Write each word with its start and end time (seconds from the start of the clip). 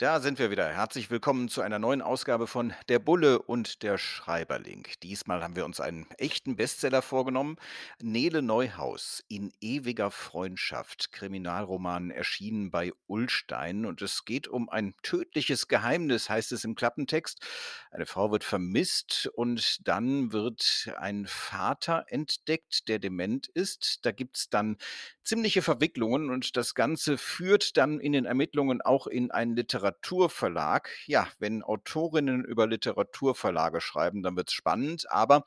Da 0.00 0.18
sind 0.20 0.38
wir 0.38 0.50
wieder. 0.50 0.66
Herzlich 0.66 1.10
willkommen 1.10 1.50
zu 1.50 1.60
einer 1.60 1.78
neuen 1.78 2.00
Ausgabe 2.00 2.46
von 2.46 2.72
Der 2.88 2.98
Bulle 2.98 3.38
und 3.38 3.82
der 3.82 3.98
Schreiberling. 3.98 4.88
Diesmal 5.02 5.42
haben 5.42 5.56
wir 5.56 5.66
uns 5.66 5.78
einen 5.78 6.06
echten 6.16 6.56
Bestseller 6.56 7.02
vorgenommen. 7.02 7.56
Nele 8.00 8.40
Neuhaus 8.40 9.22
in 9.28 9.52
ewiger 9.60 10.10
Freundschaft. 10.10 11.12
Kriminalroman 11.12 12.10
erschienen 12.10 12.70
bei 12.70 12.94
Ullstein. 13.08 13.84
Und 13.84 14.00
es 14.00 14.24
geht 14.24 14.48
um 14.48 14.70
ein 14.70 14.94
tödliches 15.02 15.68
Geheimnis, 15.68 16.30
heißt 16.30 16.52
es 16.52 16.64
im 16.64 16.76
Klappentext. 16.76 17.46
Eine 17.90 18.06
Frau 18.06 18.32
wird 18.32 18.42
vermisst 18.44 19.28
und 19.34 19.86
dann 19.86 20.32
wird 20.32 20.94
ein 20.96 21.26
Vater 21.26 22.06
entdeckt, 22.08 22.88
der 22.88 23.00
dement 23.00 23.48
ist. 23.48 24.06
Da 24.06 24.12
gibt 24.12 24.38
es 24.38 24.48
dann 24.48 24.78
ziemliche 25.24 25.60
Verwicklungen 25.60 26.30
und 26.30 26.56
das 26.56 26.74
Ganze 26.74 27.18
führt 27.18 27.76
dann 27.76 28.00
in 28.00 28.12
den 28.12 28.24
Ermittlungen 28.24 28.80
auch 28.80 29.06
in 29.06 29.30
ein 29.30 29.54
Literaturverlag. 29.90 30.88
Ja, 31.06 31.28
wenn 31.38 31.62
Autorinnen 31.62 32.44
über 32.44 32.66
Literaturverlage 32.66 33.80
schreiben, 33.80 34.22
dann 34.22 34.36
wird 34.36 34.48
es 34.48 34.54
spannend, 34.54 35.10
aber 35.10 35.44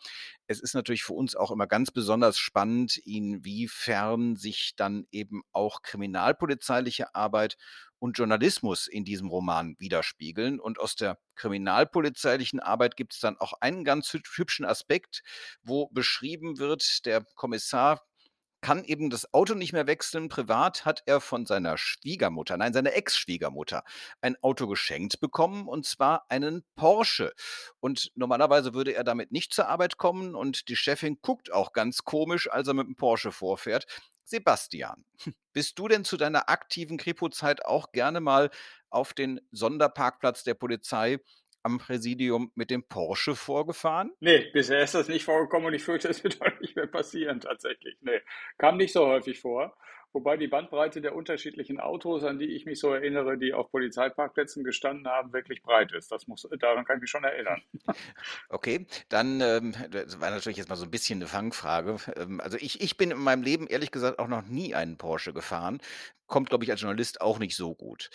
es 0.48 0.60
ist 0.60 0.76
natürlich 0.76 1.04
für 1.04 1.14
uns 1.14 1.36
auch 1.36 1.52
immer 1.52 1.68
ganz 1.68 1.92
besonders 1.92 2.38
spannend, 2.38 2.98
inwiefern 2.98 4.36
sich 4.36 4.76
dann 4.76 5.08
eben 5.12 5.44
auch 5.52 5.82
kriminalpolizeiliche 5.82 7.16
Arbeit 7.16 7.58
und 8.00 8.18
Journalismus 8.18 8.88
in 8.88 9.06
diesem 9.06 9.30
Roman 9.30 9.76
widerspiegeln. 9.80 10.60
Und 10.60 10.80
aus 10.80 10.96
der 10.96 11.18
kriminalpolizeilichen 11.36 12.60
Arbeit 12.60 12.98
gibt 12.98 13.14
es 13.14 13.20
dann 13.20 13.38
auch 13.38 13.54
einen 13.62 13.86
ganz 13.86 14.12
hübschen 14.12 14.66
Aspekt, 14.66 15.24
wo 15.62 15.88
beschrieben 15.88 16.58
wird, 16.60 17.06
der 17.06 17.26
Kommissar 17.36 18.02
kann 18.64 18.84
eben 18.86 19.10
das 19.10 19.34
Auto 19.34 19.54
nicht 19.54 19.74
mehr 19.74 19.86
wechseln. 19.88 20.30
Privat 20.30 20.86
hat 20.86 21.04
er 21.06 21.22
von 21.22 21.46
seiner 21.46 21.78
Schwiegermutter, 21.78 22.58
nein, 22.58 22.74
seiner 22.74 22.94
Ex-Schwiegermutter, 22.94 23.84
ein 24.22 24.38
Auto 24.42 24.68
geschenkt 24.68 25.20
bekommen 25.20 25.68
und 25.68 25.86
zwar 25.86 26.26
einen 26.30 26.64
Porsche. 26.76 27.34
Und 27.82 28.12
normalerweise 28.16 28.74
würde 28.74 28.96
er 28.96 29.04
damit 29.04 29.32
nicht 29.32 29.54
zur 29.54 29.68
Arbeit 29.68 29.98
kommen 29.98 30.34
und 30.34 30.70
die 30.70 30.78
Chefin 30.78 31.20
guckt 31.22 31.52
auch 31.52 31.74
ganz 31.74 32.06
komisch, 32.06 32.50
als 32.50 32.68
er 32.70 32.74
mit 32.74 32.88
dem 32.88 32.96
Porsche 32.96 33.34
vorfährt. 33.34 33.86
Sebastian, 34.24 35.04
bist 35.54 35.78
du 35.78 35.90
denn 35.90 36.06
zu 36.06 36.16
deiner 36.16 36.50
aktiven 36.50 36.98
Kripo-Zeit 36.98 37.66
auch 37.66 37.92
gerne 37.92 38.22
mal 38.22 38.50
auf 38.90 39.14
den 39.14 39.42
Sonderparkplatz 39.52 40.44
der 40.44 40.54
Polizei 40.54 41.20
am 41.64 41.80
Präsidium 41.80 42.52
mit 42.56 42.70
dem 42.70 42.84
Porsche 42.84 43.36
vorgefahren? 43.36 44.12
Nee, 44.20 44.50
bisher 44.54 44.84
ist 44.84 44.94
das 44.94 45.08
nicht 45.08 45.24
vorgekommen 45.24 45.68
und 45.68 45.74
ich 45.74 45.84
fürchte, 45.84 46.10
es 46.10 46.24
wird 46.24 46.42
auch 46.42 46.60
nicht 46.60 46.76
mehr 46.76 46.88
passieren 46.88 47.40
tatsächlich. 47.40 47.98
Nee, 48.02 48.22
kam 48.58 48.78
nicht 48.78 48.94
so 48.94 49.08
häufig 49.08 49.40
vor. 49.40 49.76
Wobei 50.14 50.38
die 50.38 50.48
Bandbreite 50.48 51.02
der 51.02 51.16
unterschiedlichen 51.16 51.80
Autos, 51.80 52.24
an 52.24 52.38
die 52.38 52.56
ich 52.56 52.68
mich 52.68 52.80
so 52.80 52.94
erinnere, 52.94 53.36
die 53.36 53.52
auf 53.52 53.72
Polizeiparkplätzen 53.72 54.64
gestanden 54.64 55.08
haben, 55.08 55.34
wirklich 55.34 55.64
breit 55.64 55.92
ist. 55.92 56.12
Das 56.12 56.28
muss, 56.28 56.48
daran 56.60 56.86
kann 56.86 56.98
ich 56.98 57.02
mich 57.02 57.10
schon 57.10 57.24
erinnern. 57.24 57.62
Okay, 58.50 58.86
dann 59.10 59.42
ähm, 59.42 59.74
das 59.90 60.22
war 60.22 60.30
natürlich 60.30 60.58
jetzt 60.58 60.70
mal 60.70 60.76
so 60.76 60.86
ein 60.86 60.92
bisschen 60.92 61.18
eine 61.18 61.28
Fangfrage. 61.28 61.98
Ähm, 62.16 62.40
also 62.40 62.58
ich, 62.58 62.82
ich 62.82 62.98
bin 62.98 63.10
in 63.10 63.18
meinem 63.18 63.42
Leben 63.42 63.66
ehrlich 63.68 63.90
gesagt 63.90 64.20
auch 64.20 64.28
noch 64.28 64.44
nie 64.44 64.76
einen 64.76 64.98
Porsche 64.98 65.34
gefahren. 65.34 65.82
Kommt, 66.28 66.50
glaube 66.50 66.64
ich, 66.64 66.72
als 66.72 66.82
Journalist 66.82 67.22
auch 67.22 67.40
nicht 67.40 67.56
so 67.56 67.74
gut. 67.74 68.12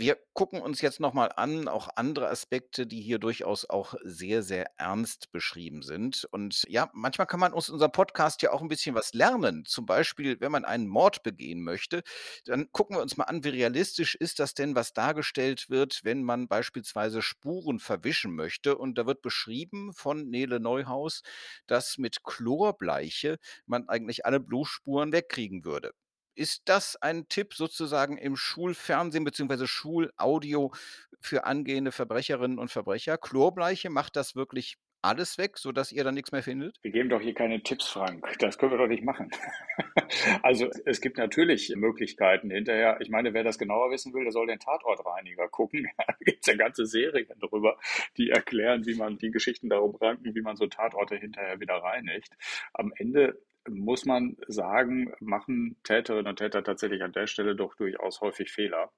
Wir 0.00 0.16
gucken 0.32 0.62
uns 0.62 0.80
jetzt 0.80 0.98
nochmal 0.98 1.30
an, 1.36 1.68
auch 1.68 1.90
andere 1.94 2.30
Aspekte, 2.30 2.86
die 2.86 3.02
hier 3.02 3.18
durchaus 3.18 3.68
auch 3.68 3.92
sehr, 4.02 4.42
sehr 4.42 4.70
ernst 4.78 5.30
beschrieben 5.30 5.82
sind. 5.82 6.26
Und 6.30 6.64
ja, 6.68 6.88
manchmal 6.94 7.26
kann 7.26 7.38
man 7.38 7.52
aus 7.52 7.68
unserem 7.68 7.92
Podcast 7.92 8.40
ja 8.40 8.50
auch 8.50 8.62
ein 8.62 8.68
bisschen 8.68 8.94
was 8.94 9.12
lernen. 9.12 9.66
Zum 9.66 9.84
Beispiel, 9.84 10.40
wenn 10.40 10.52
man 10.52 10.64
einen 10.64 10.86
Mord 10.86 11.22
begehen 11.22 11.62
möchte, 11.62 12.02
dann 12.46 12.72
gucken 12.72 12.96
wir 12.96 13.02
uns 13.02 13.18
mal 13.18 13.24
an, 13.24 13.44
wie 13.44 13.50
realistisch 13.50 14.14
ist 14.14 14.38
das 14.38 14.54
denn, 14.54 14.74
was 14.74 14.94
dargestellt 14.94 15.68
wird, 15.68 16.00
wenn 16.02 16.22
man 16.22 16.48
beispielsweise 16.48 17.20
Spuren 17.20 17.78
verwischen 17.78 18.34
möchte. 18.34 18.78
Und 18.78 18.96
da 18.96 19.04
wird 19.04 19.20
beschrieben 19.20 19.92
von 19.92 20.30
Nele 20.30 20.60
Neuhaus, 20.60 21.20
dass 21.66 21.98
mit 21.98 22.24
Chlorbleiche 22.24 23.36
man 23.66 23.86
eigentlich 23.90 24.24
alle 24.24 24.40
Blutspuren 24.40 25.12
wegkriegen 25.12 25.66
würde. 25.66 25.92
Ist 26.34 26.62
das 26.66 26.96
ein 26.96 27.28
Tipp 27.28 27.54
sozusagen 27.54 28.16
im 28.18 28.36
Schulfernsehen 28.36 29.24
bzw. 29.24 29.66
Schulaudio 29.66 30.72
für 31.20 31.44
angehende 31.44 31.92
Verbrecherinnen 31.92 32.58
und 32.58 32.70
Verbrecher? 32.70 33.18
Chlorbleiche 33.18 33.90
macht 33.90 34.16
das 34.16 34.36
wirklich 34.36 34.76
alles 35.02 35.38
weg, 35.38 35.56
sodass 35.56 35.92
ihr 35.92 36.04
dann 36.04 36.14
nichts 36.14 36.32
mehr 36.32 36.42
findet? 36.42 36.78
Wir 36.82 36.90
geben 36.90 37.08
doch 37.08 37.20
hier 37.20 37.34
keine 37.34 37.62
Tipps, 37.62 37.88
Frank. 37.88 38.38
Das 38.38 38.58
können 38.58 38.72
wir 38.72 38.78
doch 38.78 38.86
nicht 38.86 39.04
machen. 39.04 39.30
also 40.42 40.68
es 40.84 41.00
gibt 41.00 41.16
natürlich 41.16 41.72
Möglichkeiten 41.74 42.50
hinterher. 42.50 42.98
Ich 43.00 43.08
meine, 43.08 43.32
wer 43.32 43.44
das 43.44 43.58
genauer 43.58 43.90
wissen 43.90 44.12
will, 44.12 44.24
der 44.24 44.32
soll 44.32 44.46
den 44.46 44.58
Tatortreiniger 44.58 45.48
gucken. 45.48 45.88
Da 46.10 46.14
gibt 46.24 46.40
es 46.40 46.46
ja 46.46 46.56
ganze 46.56 46.86
Serien 46.86 47.26
darüber, 47.40 47.78
die 48.16 48.30
erklären, 48.30 48.84
wie 48.84 48.94
man 48.94 49.16
die 49.16 49.30
Geschichten 49.30 49.68
darum 49.68 49.94
ranken, 49.96 50.34
wie 50.34 50.42
man 50.42 50.56
so 50.56 50.66
Tatorte 50.66 51.16
hinterher 51.16 51.60
wieder 51.60 51.76
reinigt. 51.76 52.36
Am 52.74 52.92
Ende 52.96 53.40
muss 53.68 54.04
man 54.04 54.36
sagen, 54.48 55.12
machen 55.20 55.76
Täterinnen 55.84 56.28
und 56.28 56.36
Täter 56.36 56.64
tatsächlich 56.64 57.02
an 57.02 57.12
der 57.12 57.26
Stelle 57.26 57.54
doch 57.54 57.74
durchaus 57.74 58.20
häufig 58.20 58.50
Fehler. 58.50 58.92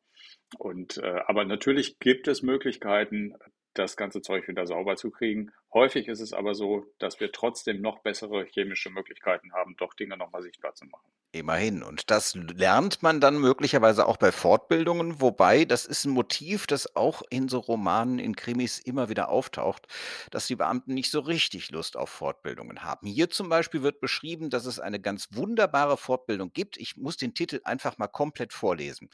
Und 0.59 0.99
äh, 0.99 1.21
aber 1.27 1.45
natürlich 1.45 1.99
gibt 1.99 2.29
es 2.29 2.43
Möglichkeiten, 2.43 3.35
das 3.75 3.97
ganze 3.97 4.23
Zeug 4.23 4.49
wieder 4.49 4.67
sauber 4.67 4.97
zu 4.97 5.11
kriegen. 5.11 5.53
Häufig 5.73 6.09
ist 6.09 6.21
es 6.21 6.33
aber 6.33 6.55
so, 6.55 6.85
dass 6.99 7.21
wir 7.21 7.33
trotzdem 7.33 7.81
noch 7.81 8.01
bessere 8.01 8.45
chemische 8.45 8.91
Möglichkeiten 8.91 9.53
haben, 9.53 9.77
doch 9.79 9.95
Dinge 9.95 10.17
nochmal 10.17 10.43
sichtbar 10.43 10.75
zu 10.75 10.85
machen. 10.87 11.11
Immerhin. 11.35 11.83
Und 11.83 12.11
das 12.11 12.35
lernt 12.35 13.03
man 13.03 13.19
dann 13.19 13.39
möglicherweise 13.39 14.07
auch 14.07 14.19
bei 14.19 14.33
Fortbildungen, 14.33 15.23
wobei 15.23 15.65
das 15.65 15.87
ist 15.87 16.05
ein 16.05 16.13
Motiv, 16.13 16.67
das 16.67 16.95
auch 16.95 17.23
in 17.31 17.49
so 17.49 17.59
Romanen, 17.59 18.19
in 18.19 18.37
Krimis 18.37 18.79
immer 18.79 19.09
wieder 19.09 19.31
auftaucht, 19.31 19.87
dass 20.31 20.47
die 20.47 20.57
Beamten 20.57 20.93
nicht 20.93 21.11
so 21.11 21.21
richtig 21.21 21.71
Lust 21.71 21.97
auf 21.97 22.11
Fortbildungen 22.11 22.83
haben. 22.83 23.07
Hier 23.07 23.31
zum 23.31 23.49
Beispiel 23.49 23.83
wird 23.83 24.01
beschrieben, 24.01 24.51
dass 24.51 24.67
es 24.67 24.79
eine 24.79 25.01
ganz 25.01 25.29
wunderbare 25.33 25.97
Fortbildung 25.97 26.53
gibt. 26.53 26.77
Ich 26.77 26.99
muss 26.99 27.17
den 27.17 27.33
Titel 27.33 27.63
einfach 27.65 27.97
mal 27.97 28.09
komplett 28.09 28.53
vorlesen 28.53 29.09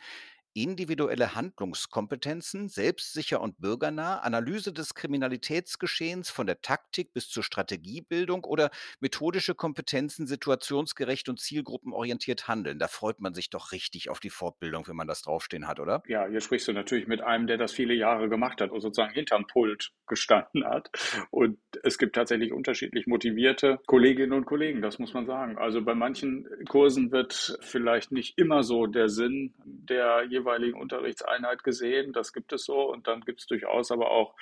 individuelle 0.55 1.35
Handlungskompetenzen, 1.35 2.69
selbstsicher 2.69 3.41
und 3.41 3.61
bürgernah, 3.61 4.19
Analyse 4.21 4.73
des 4.73 4.95
Kriminalitätsgeschehens 4.95 6.31
von 6.31 6.47
der 6.47 6.61
Taktik 6.61 7.13
bis 7.13 7.29
zur 7.29 7.43
Strategiebildung 7.43 8.45
oder 8.45 8.71
methodische 9.01 9.55
Kompetenzen, 9.55 10.27
situationsgerecht 10.27 11.29
und 11.29 11.41
zielgruppenorientiert 11.41 12.49
handeln. 12.49 12.79
Da 12.79 12.89
freut 12.89 13.21
man 13.21 13.35
sich 13.35 13.51
doch 13.51 13.73
richtig 13.73 14.11
auf 14.11 14.21
die 14.21 14.31
Fortbildung, 14.31 14.87
wenn 14.89 14.97
man 14.97 15.07
das 15.07 15.23
draufstehen 15.23 15.67
hat, 15.69 15.81
oder? 15.81 16.03
Ja, 16.07 16.27
hier 16.27 16.41
sprichst 16.41 16.69
du 16.69 16.73
natürlich 16.73 17.07
mit 17.07 17.21
einem, 17.21 17.47
der 17.47 17.59
das 17.59 17.73
viele 17.73 17.95
Jahre 17.95 18.29
gemacht 18.29 18.61
hat 18.61 18.71
und 18.71 18.81
sozusagen 18.81 19.13
hinterm 19.13 19.47
Pult 19.47 19.93
gestanden 20.07 20.65
hat. 20.65 20.91
Und 21.31 21.59
es 21.83 21.99
gibt 21.99 22.15
tatsächlich 22.17 22.53
unterschiedlich 22.53 23.07
motivierte 23.07 23.79
Kolleginnen 23.87 24.33
und 24.33 24.47
Kollegen, 24.47 24.83
das 24.83 24.99
muss 24.99 25.15
man 25.15 25.27
sagen. 25.27 25.59
Also 25.59 25.83
bei 25.83 25.95
manchen 25.95 26.47
Kursen 26.69 27.13
wird 27.13 27.59
vielleicht 27.61 28.13
nicht 28.13 28.39
immer 28.39 28.63
so 28.63 28.87
der 28.87 29.09
Sinn 29.09 29.55
der 29.65 30.25
jeweiligen 30.39 30.81
Unterrichtseinheit 30.81 31.65
gesehen. 31.65 32.13
Das 32.13 32.33
gibt 32.33 32.53
es 32.53 32.65
so. 32.65 32.91
Und 32.91 33.07
dann 33.07 33.23
gibt 33.23 33.41
es 33.41 33.47
durchaus 33.47 33.91
aber 33.91 34.11
auch 34.11 34.35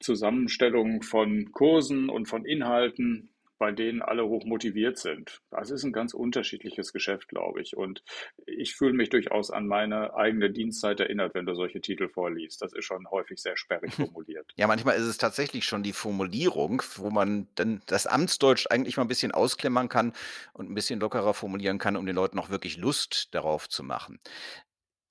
Zusammenstellungen 0.00 1.02
von 1.02 1.52
Kursen 1.52 2.08
und 2.08 2.26
von 2.26 2.44
Inhalten, 2.44 3.30
bei 3.58 3.72
denen 3.72 4.02
alle 4.02 4.26
hoch 4.26 4.44
motiviert 4.44 4.98
sind. 4.98 5.40
Das 5.50 5.70
ist 5.70 5.82
ein 5.82 5.92
ganz 5.92 6.14
unterschiedliches 6.14 6.92
Geschäft, 6.92 7.28
glaube 7.28 7.60
ich. 7.60 7.76
Und 7.76 8.02
ich 8.46 8.74
fühle 8.74 8.92
mich 8.92 9.10
durchaus 9.10 9.50
an 9.50 9.66
meine 9.66 10.14
eigene 10.14 10.50
Dienstzeit 10.50 11.00
erinnert, 11.00 11.34
wenn 11.34 11.44
du 11.44 11.54
solche 11.54 11.80
Titel 11.80 12.08
vorliest. 12.08 12.62
Das 12.62 12.72
ist 12.72 12.84
schon 12.84 13.10
häufig 13.10 13.40
sehr 13.40 13.56
sperrig 13.56 13.92
formuliert. 13.94 14.52
Ja, 14.56 14.66
manchmal 14.66 14.96
ist 14.96 15.04
es 15.04 15.18
tatsächlich 15.18 15.64
schon 15.64 15.82
die 15.82 15.92
Formulierung, 15.92 16.82
wo 16.96 17.10
man 17.10 17.48
dann 17.56 17.82
das 17.86 18.06
Amtsdeutsch 18.06 18.66
eigentlich 18.70 18.96
mal 18.96 19.04
ein 19.04 19.08
bisschen 19.08 19.32
ausklemmern 19.32 19.88
kann 19.88 20.12
und 20.52 20.70
ein 20.70 20.74
bisschen 20.74 21.00
lockerer 21.00 21.34
formulieren 21.34 21.78
kann, 21.78 21.96
um 21.96 22.06
den 22.06 22.14
Leuten 22.14 22.38
auch 22.38 22.50
wirklich 22.50 22.76
Lust 22.76 23.34
darauf 23.34 23.68
zu 23.68 23.82
machen. 23.82 24.20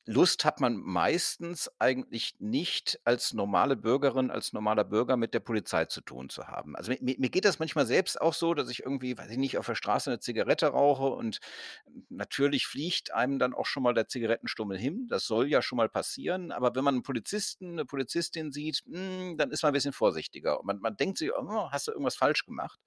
Lust 0.09 0.45
hat 0.45 0.61
man 0.61 0.77
meistens 0.77 1.69
eigentlich 1.79 2.35
nicht 2.39 2.97
als 3.03 3.33
normale 3.33 3.75
Bürgerin, 3.75 4.31
als 4.31 4.53
normaler 4.53 4.85
Bürger 4.85 5.17
mit 5.17 5.33
der 5.33 5.41
Polizei 5.41 5.83
zu 5.85 5.99
tun 5.99 6.29
zu 6.29 6.47
haben. 6.47 6.77
Also 6.77 6.93
mi 7.01 7.17
mir 7.19 7.29
geht 7.29 7.43
das 7.43 7.59
manchmal 7.59 7.85
selbst 7.85 8.21
auch 8.21 8.33
so, 8.33 8.53
dass 8.53 8.69
ich 8.69 8.83
irgendwie, 8.83 9.17
weiß 9.17 9.29
ich 9.29 9.37
nicht, 9.37 9.57
auf 9.57 9.65
der 9.65 9.75
Straße 9.75 10.09
eine 10.09 10.19
Zigarette 10.21 10.67
rauche 10.67 11.03
und 11.07 11.39
natürlich 12.09 12.67
fliegt 12.67 13.13
einem 13.13 13.37
dann 13.37 13.53
auch 13.53 13.65
schon 13.65 13.83
mal 13.83 13.93
der 13.93 14.07
Zigarettenstummel 14.07 14.77
hin. 14.77 15.07
Das 15.09 15.25
soll 15.25 15.47
ja 15.49 15.61
schon 15.61 15.75
mal 15.77 15.89
passieren, 15.89 16.53
aber 16.53 16.73
wenn 16.75 16.85
man 16.85 16.95
einen 16.95 17.03
Polizisten, 17.03 17.73
eine 17.73 17.85
Polizistin 17.85 18.53
sieht, 18.53 18.83
hm, 18.89 19.35
dann 19.37 19.51
ist 19.51 19.61
man 19.63 19.71
ein 19.71 19.73
bisschen 19.73 19.93
vorsichtiger. 19.93 20.59
Und 20.61 20.67
man 20.67 20.79
man 20.79 20.95
denkt 20.95 21.17
sich: 21.17 21.31
„Oh, 21.37 21.69
hast 21.71 21.87
du 21.87 21.91
irgendwas 21.91 22.15
falsch 22.15 22.45
gemacht?“ 22.45 22.79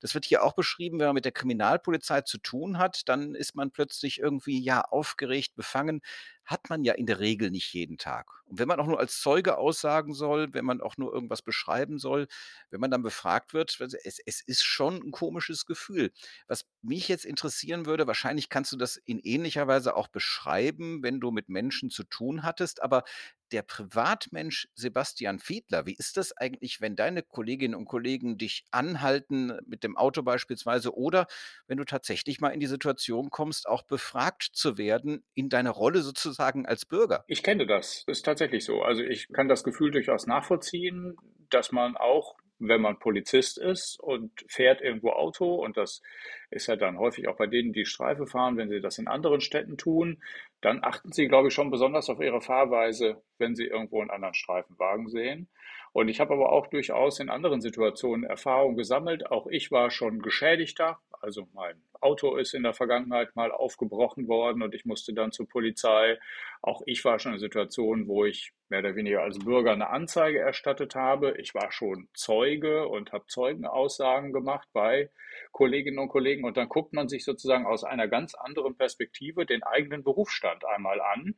Das 0.00 0.14
wird 0.14 0.24
hier 0.24 0.44
auch 0.44 0.54
beschrieben, 0.54 0.98
wenn 1.00 1.06
man 1.06 1.14
mit 1.14 1.24
der 1.24 1.32
Kriminalpolizei 1.32 2.20
zu 2.22 2.38
tun 2.38 2.78
hat, 2.78 3.08
dann 3.08 3.34
ist 3.34 3.54
man 3.56 3.70
plötzlich 3.72 4.18
irgendwie, 4.20 4.60
ja, 4.62 4.82
aufgeregt, 4.82 5.54
befangen 5.56 6.00
hat 6.48 6.70
man 6.70 6.82
ja 6.82 6.94
in 6.94 7.04
der 7.04 7.20
Regel 7.20 7.50
nicht 7.50 7.74
jeden 7.74 7.98
Tag. 7.98 8.26
Und 8.46 8.58
wenn 8.58 8.68
man 8.68 8.80
auch 8.80 8.86
nur 8.86 8.98
als 8.98 9.20
Zeuge 9.20 9.58
aussagen 9.58 10.14
soll, 10.14 10.54
wenn 10.54 10.64
man 10.64 10.80
auch 10.80 10.96
nur 10.96 11.12
irgendwas 11.12 11.42
beschreiben 11.42 11.98
soll, 11.98 12.26
wenn 12.70 12.80
man 12.80 12.90
dann 12.90 13.02
befragt 13.02 13.52
wird, 13.52 13.78
es, 13.80 14.18
es 14.24 14.40
ist 14.40 14.64
schon 14.64 14.96
ein 14.96 15.10
komisches 15.10 15.66
Gefühl. 15.66 16.10
Was 16.46 16.64
mich 16.80 17.06
jetzt 17.08 17.26
interessieren 17.26 17.84
würde, 17.84 18.06
wahrscheinlich 18.06 18.48
kannst 18.48 18.72
du 18.72 18.78
das 18.78 18.96
in 18.96 19.18
ähnlicher 19.18 19.68
Weise 19.68 19.94
auch 19.94 20.08
beschreiben, 20.08 21.02
wenn 21.02 21.20
du 21.20 21.30
mit 21.30 21.50
Menschen 21.50 21.90
zu 21.90 22.02
tun 22.02 22.42
hattest, 22.42 22.82
aber 22.82 23.04
der 23.52 23.62
Privatmensch 23.62 24.68
Sebastian 24.74 25.38
Fiedler, 25.38 25.86
wie 25.86 25.94
ist 25.94 26.16
das 26.16 26.36
eigentlich, 26.36 26.80
wenn 26.80 26.96
deine 26.96 27.22
Kolleginnen 27.22 27.74
und 27.74 27.86
Kollegen 27.86 28.38
dich 28.38 28.64
anhalten, 28.70 29.58
mit 29.66 29.84
dem 29.84 29.96
Auto 29.96 30.22
beispielsweise, 30.22 30.96
oder 30.96 31.26
wenn 31.66 31.78
du 31.78 31.84
tatsächlich 31.84 32.40
mal 32.40 32.50
in 32.50 32.60
die 32.60 32.66
Situation 32.66 33.30
kommst, 33.30 33.68
auch 33.68 33.82
befragt 33.82 34.50
zu 34.52 34.78
werden 34.78 35.24
in 35.34 35.48
deiner 35.48 35.70
Rolle 35.70 36.02
sozusagen 36.02 36.66
als 36.66 36.86
Bürger? 36.86 37.24
Ich 37.26 37.42
kenne 37.42 37.66
das. 37.66 38.04
Das 38.06 38.18
ist 38.18 38.24
tatsächlich 38.24 38.64
so. 38.64 38.82
Also 38.82 39.02
ich 39.02 39.28
kann 39.32 39.48
das 39.48 39.64
Gefühl 39.64 39.90
durchaus 39.90 40.26
nachvollziehen, 40.26 41.16
dass 41.50 41.72
man 41.72 41.96
auch 41.96 42.36
wenn 42.58 42.80
man 42.80 42.98
Polizist 42.98 43.58
ist 43.58 44.00
und 44.00 44.32
fährt 44.48 44.80
irgendwo 44.80 45.10
Auto, 45.10 45.54
und 45.54 45.76
das 45.76 46.02
ist 46.50 46.66
ja 46.66 46.76
dann 46.76 46.98
häufig 46.98 47.28
auch 47.28 47.36
bei 47.36 47.46
denen, 47.46 47.72
die 47.72 47.84
Streife 47.84 48.26
fahren, 48.26 48.56
wenn 48.56 48.68
sie 48.68 48.80
das 48.80 48.98
in 48.98 49.08
anderen 49.08 49.40
Städten 49.40 49.76
tun, 49.76 50.22
dann 50.60 50.82
achten 50.82 51.12
sie, 51.12 51.28
glaube 51.28 51.48
ich, 51.48 51.54
schon 51.54 51.70
besonders 51.70 52.10
auf 52.10 52.20
ihre 52.20 52.40
Fahrweise, 52.40 53.22
wenn 53.38 53.54
sie 53.54 53.66
irgendwo 53.66 54.00
einen 54.00 54.10
anderen 54.10 54.34
Streifenwagen 54.34 55.08
sehen. 55.08 55.48
Und 55.92 56.08
ich 56.08 56.20
habe 56.20 56.34
aber 56.34 56.52
auch 56.52 56.66
durchaus 56.66 57.18
in 57.20 57.30
anderen 57.30 57.60
Situationen 57.60 58.24
Erfahrung 58.24 58.76
gesammelt. 58.76 59.30
Auch 59.30 59.46
ich 59.46 59.70
war 59.70 59.90
schon 59.90 60.20
Geschädigter. 60.20 61.00
Also 61.20 61.48
mein 61.52 61.82
Auto 62.00 62.36
ist 62.36 62.54
in 62.54 62.62
der 62.62 62.74
Vergangenheit 62.74 63.34
mal 63.34 63.50
aufgebrochen 63.50 64.28
worden 64.28 64.62
und 64.62 64.74
ich 64.74 64.84
musste 64.84 65.12
dann 65.12 65.32
zur 65.32 65.48
Polizei. 65.48 66.18
Auch 66.62 66.82
ich 66.86 67.04
war 67.04 67.18
schon 67.18 67.34
in 67.34 67.38
Situationen, 67.38 68.06
wo 68.06 68.24
ich 68.24 68.52
mehr 68.68 68.80
oder 68.80 68.94
weniger 68.94 69.22
als 69.22 69.38
Bürger 69.38 69.72
eine 69.72 69.90
Anzeige 69.90 70.38
erstattet 70.38 70.94
habe. 70.94 71.34
Ich 71.38 71.54
war 71.54 71.72
schon 71.72 72.08
Zeuge 72.14 72.88
und 72.88 73.12
habe 73.12 73.26
Zeugenaussagen 73.26 74.32
gemacht 74.32 74.68
bei 74.72 75.10
Kolleginnen 75.52 75.98
und 75.98 76.08
Kollegen. 76.08 76.44
Und 76.44 76.56
dann 76.56 76.68
guckt 76.68 76.92
man 76.92 77.08
sich 77.08 77.24
sozusagen 77.24 77.66
aus 77.66 77.84
einer 77.84 78.08
ganz 78.08 78.34
anderen 78.34 78.76
Perspektive 78.76 79.46
den 79.46 79.62
eigenen 79.62 80.04
Berufsstand 80.04 80.64
einmal 80.64 81.00
an 81.00 81.34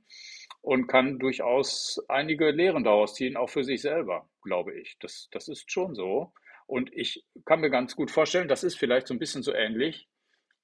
und 0.63 0.89
kann 0.89 1.19
durchaus 1.19 2.03
einige 2.09 2.51
Lehren 2.51 2.85
daraus 2.85 3.15
ziehen, 3.15 3.37
auch 3.37 3.49
für 3.49 3.65
sich 3.65 3.81
selber, 3.81 4.29
glaube 4.43 4.75
ich. 4.75 4.97
Das, 5.01 5.29
das 5.31 5.49
ist 5.49 5.71
schon 5.71 5.95
so. 5.95 6.33
Und 6.71 6.91
ich 6.95 7.25
kann 7.45 7.61
mir 7.61 7.71
ganz 7.71 7.97
gut 7.97 8.11
vorstellen, 8.11 8.49
das 8.49 8.63
ist 8.63 8.79
vielleicht 8.79 9.09
so 9.09 9.15
ein 9.15 9.19
bisschen 9.19 9.43
so 9.43 9.53
ähnlich 9.53 10.09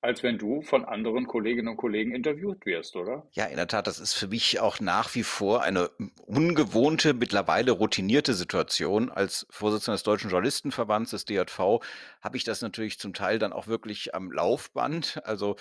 als 0.06 0.22
wenn 0.22 0.38
du 0.38 0.62
von 0.62 0.84
anderen 0.84 1.26
Kolleginnen 1.26 1.68
und 1.68 1.76
Kollegen 1.76 2.14
interviewt 2.14 2.64
wirst, 2.64 2.94
oder? 2.94 3.26
Ja, 3.32 3.46
in 3.46 3.56
der 3.56 3.66
Tat, 3.66 3.86
das 3.86 3.98
ist 3.98 4.12
für 4.12 4.28
mich 4.28 4.60
auch 4.60 4.78
nach 4.78 5.14
wie 5.14 5.24
vor 5.24 5.62
eine 5.62 5.90
ungewohnte, 6.26 7.12
mittlerweile 7.12 7.72
routinierte 7.72 8.34
Situation. 8.34 9.10
Als 9.10 9.46
Vorsitzender 9.50 9.96
des 9.96 10.04
Deutschen 10.04 10.30
Journalistenverbands 10.30 11.10
des 11.10 11.24
DJV 11.24 11.80
habe 12.20 12.36
ich 12.36 12.44
das 12.44 12.62
natürlich 12.62 13.00
zum 13.00 13.14
Teil 13.14 13.38
dann 13.38 13.52
auch 13.52 13.66
wirklich 13.66 14.14
am 14.14 14.30
Laufband. 14.30 15.20
Also 15.24 15.56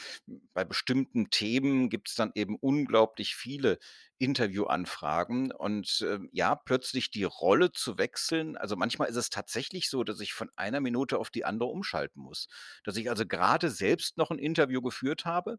bei 0.54 0.64
bestimmten 0.64 1.32
Themen 1.32 1.90
gibt 1.90 2.10
es 2.10 2.16
dann 2.16 2.32
eben 2.36 2.56
unglaublich 2.60 3.36
viele 3.36 3.80
Interviewanfragen 4.20 5.52
und, 5.52 6.06
ähm, 6.08 6.30
ja, 6.32 6.56
plötzlich 6.56 7.12
die 7.12 7.24
Rolle 7.26 7.72
zu 7.72 7.98
wechseln 7.98 8.58
also, 8.58 8.76
manchmal 8.76 9.10
ist 9.10 9.16
es 9.18 9.30
tatsächlich 9.30 9.90
so, 9.90 10.04
dass 10.04 10.20
ich 10.22 10.34
von 10.34 10.50
einer 10.56 10.80
Minute 10.82 11.18
auf 11.20 11.30
die 11.30 11.46
andere 11.46 11.70
umschalten 11.70 12.22
muss. 12.22 12.48
Dass 12.86 12.96
ich 12.98 13.10
also 13.10 13.26
gerade 13.26 13.70
selbst 13.70 14.18
noch 14.18 14.32
ein 14.32 14.40
Interview 14.40 14.82
geführt 14.82 15.26
habe 15.26 15.58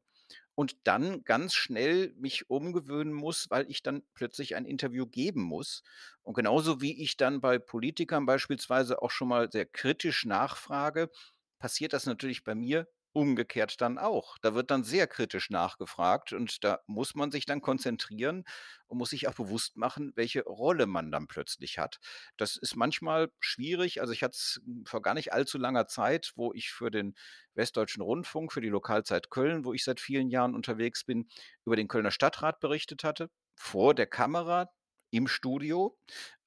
und 0.55 0.87
dann 0.87 1.23
ganz 1.25 1.55
schnell 1.55 2.15
mich 2.17 2.49
umgewöhnen 2.51 3.13
muss, 3.13 3.47
weil 3.51 3.71
ich 3.71 3.83
dann 3.83 4.03
plötzlich 4.15 4.57
ein 4.57 4.65
Interview 4.65 5.07
geben 5.07 5.43
muss. 5.43 5.83
Und 6.23 6.35
genauso 6.35 6.81
wie 6.81 7.03
ich 7.03 7.17
dann 7.17 7.41
bei 7.41 7.59
Politikern 7.59 8.27
beispielsweise 8.27 9.03
auch 9.03 9.11
schon 9.11 9.29
mal 9.29 9.51
sehr 9.53 9.67
kritisch 9.67 10.25
nachfrage, 10.25 11.11
passiert 11.59 11.93
das 11.93 12.07
natürlich 12.07 12.45
bei 12.45 12.55
mir 12.55 12.89
Umgekehrt 13.17 13.81
dann 13.81 13.97
auch. 13.97 14.37
Da 14.43 14.55
wird 14.55 14.71
dann 14.71 14.85
sehr 14.85 15.07
kritisch 15.07 15.49
nachgefragt 15.49 16.35
und 16.35 16.63
da 16.65 16.81
muss 16.87 17.15
man 17.15 17.31
sich 17.31 17.47
dann 17.47 17.63
konzentrieren 17.63 18.45
und 18.89 18.99
muss 18.99 19.09
sich 19.09 19.27
auch 19.27 19.33
bewusst 19.33 19.79
machen, 19.79 20.13
welche 20.17 20.43
Rolle 20.45 20.85
man 20.85 21.11
dann 21.11 21.27
plötzlich 21.27 21.79
hat. 21.79 21.99
Das 22.37 22.59
ist 22.59 22.77
manchmal 22.77 23.31
schwierig. 23.41 24.03
Also 24.03 24.13
ich 24.13 24.23
hatte 24.23 24.35
es 24.37 24.61
vor 24.85 25.01
gar 25.01 25.15
nicht 25.15 25.33
allzu 25.33 25.57
langer 25.57 25.87
Zeit, 25.87 26.33
wo 26.37 26.53
ich 26.53 26.71
für 26.71 26.91
den 26.91 27.15
Westdeutschen 27.55 28.03
Rundfunk, 28.03 28.53
für 28.53 28.61
die 28.61 28.69
Lokalzeit 28.69 29.31
Köln, 29.31 29.65
wo 29.65 29.73
ich 29.73 29.83
seit 29.83 29.99
vielen 29.99 30.29
Jahren 30.29 30.55
unterwegs 30.55 31.03
bin, 31.03 31.27
über 31.65 31.77
den 31.77 31.89
Kölner 31.89 32.11
Stadtrat 32.11 32.61
berichtet 32.61 33.03
hatte. 33.03 33.31
Vor 33.55 33.95
der 33.95 34.07
Kamera, 34.09 34.69
im 35.11 35.29
Studio. 35.29 35.97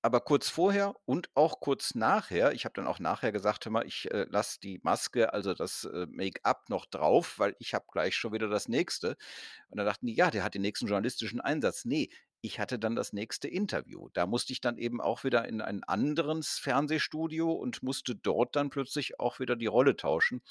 Aber 0.01 0.21
kurz 0.21 0.47
vorher 0.49 0.95
und 1.05 1.29
auch 1.35 1.59
kurz 1.59 1.93
nachher 1.93 2.53
ich 2.53 2.63
habe 2.63 2.73
dann 2.73 2.87
auch 2.87 2.99
nachher 2.99 3.31
gesagt: 3.33 3.65
„Hör 3.65 3.71
mal, 3.71 3.85
ich, 3.85 4.09
äh, 4.11 4.25
lasse 4.29 4.59
die 4.61 4.79
Maske, 4.83 5.33
also 5.33 5.53
das, 5.53 5.83
äh, 5.85 6.05
Make-up 6.09 6.69
noch 6.69 6.85
drauf, 6.85 7.37
weil 7.37 7.55
ich 7.59 7.73
habe 7.73 7.85
gleich 7.91 8.15
schon 8.15 8.31
wieder 8.33 8.47
das 8.47 8.69
Nächste.“ 8.69 9.17
Und 9.69 9.77
dann 9.77 9.85
dachten 9.85 10.07
die: 10.07 10.15
„Ja, 10.15 10.31
der 10.31 10.43
hat 10.43 10.55
den 10.55 10.61
nächsten 10.63 10.87
journalistischen 10.87 11.41
Einsatz.“ 11.41 11.85
Ne, 11.85 12.09
ich 12.41 12.59
hatte 12.59 12.79
dann 12.79 12.95
das 12.95 13.13
nächste 13.13 13.47
Interview. 13.49 14.09
Da 14.13 14.25
musste 14.25 14.53
ich 14.53 14.61
dann 14.61 14.77
eben 14.77 15.01
auch 15.01 15.23
wieder 15.25 15.47
in 15.47 15.61
ein 15.61 15.83
anderes 15.85 16.59
Fernsehstudio 16.59 17.51
und 17.53 17.83
musste 17.83 18.15
dort 18.15 18.55
dann 18.55 18.69
plötzlich 18.71 19.19
auch 19.19 19.39
wieder 19.39 19.55
die 19.57 19.67
Rolle 19.67 19.95
tauschen. 19.97 20.41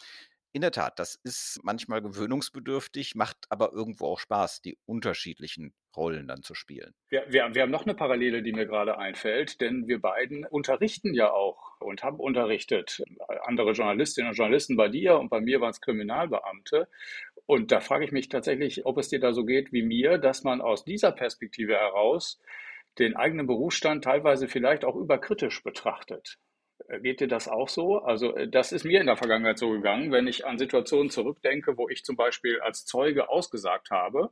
In 0.52 0.62
der 0.62 0.70
Tat, 0.70 0.98
das 0.98 1.20
ist 1.24 1.60
manchmal 1.62 2.00
gewöhnungsbedürftig, 2.00 3.14
macht 3.14 3.36
aber 3.50 3.72
irgendwo 3.72 4.06
auch 4.06 4.18
Spaß, 4.18 4.62
die 4.62 4.78
unterschiedlichen 4.86 5.74
Rollen 5.94 6.26
dann 6.26 6.42
zu 6.42 6.54
spielen. 6.54 6.94
Wir, 7.10 7.24
wir, 7.28 7.54
wir 7.54 7.62
haben 7.62 7.70
noch 7.70 7.84
eine 7.84 7.94
Parallele, 7.94 8.42
die 8.42 8.52
mir 8.52 8.66
gerade 8.66 8.96
einfällt, 8.96 9.60
denn 9.60 9.88
wir 9.88 10.00
beiden 10.00 10.46
unterrichten 10.46 11.12
ja 11.12 11.30
auch 11.30 11.78
und 11.80 12.02
haben 12.02 12.18
unterrichtet. 12.18 13.02
Andere 13.42 13.72
Journalistinnen 13.72 14.30
und 14.30 14.36
Journalisten 14.36 14.76
bei 14.76 14.88
dir 14.88 15.18
und 15.18 15.28
bei 15.28 15.40
mir 15.40 15.60
waren 15.60 15.70
es 15.70 15.82
Kriminalbeamte. 15.82 16.88
Und 17.44 17.70
da 17.70 17.80
frage 17.80 18.04
ich 18.04 18.12
mich 18.12 18.28
tatsächlich, 18.28 18.86
ob 18.86 18.98
es 18.98 19.08
dir 19.08 19.20
da 19.20 19.32
so 19.32 19.44
geht 19.44 19.72
wie 19.72 19.82
mir, 19.82 20.18
dass 20.18 20.44
man 20.44 20.60
aus 20.60 20.84
dieser 20.84 21.12
Perspektive 21.12 21.74
heraus 21.74 22.40
den 22.98 23.16
eigenen 23.16 23.46
Berufsstand 23.46 24.04
teilweise 24.04 24.48
vielleicht 24.48 24.84
auch 24.84 24.96
überkritisch 24.96 25.62
betrachtet. 25.62 26.38
Geht 27.02 27.20
dir 27.20 27.28
das 27.28 27.48
auch 27.48 27.68
so? 27.68 27.98
Also 27.98 28.34
äh, 28.34 28.48
das 28.48 28.72
ist 28.72 28.84
mir 28.84 29.00
in 29.00 29.06
der 29.06 29.16
Vergangenheit 29.16 29.58
so 29.58 29.70
gegangen, 29.70 30.10
wenn 30.10 30.26
ich 30.26 30.46
an 30.46 30.58
Situationen 30.58 31.10
zurückdenke, 31.10 31.76
wo 31.76 31.88
ich 31.88 32.04
zum 32.04 32.16
Beispiel 32.16 32.60
als 32.60 32.86
Zeuge 32.86 33.28
ausgesagt 33.28 33.90
habe, 33.90 34.30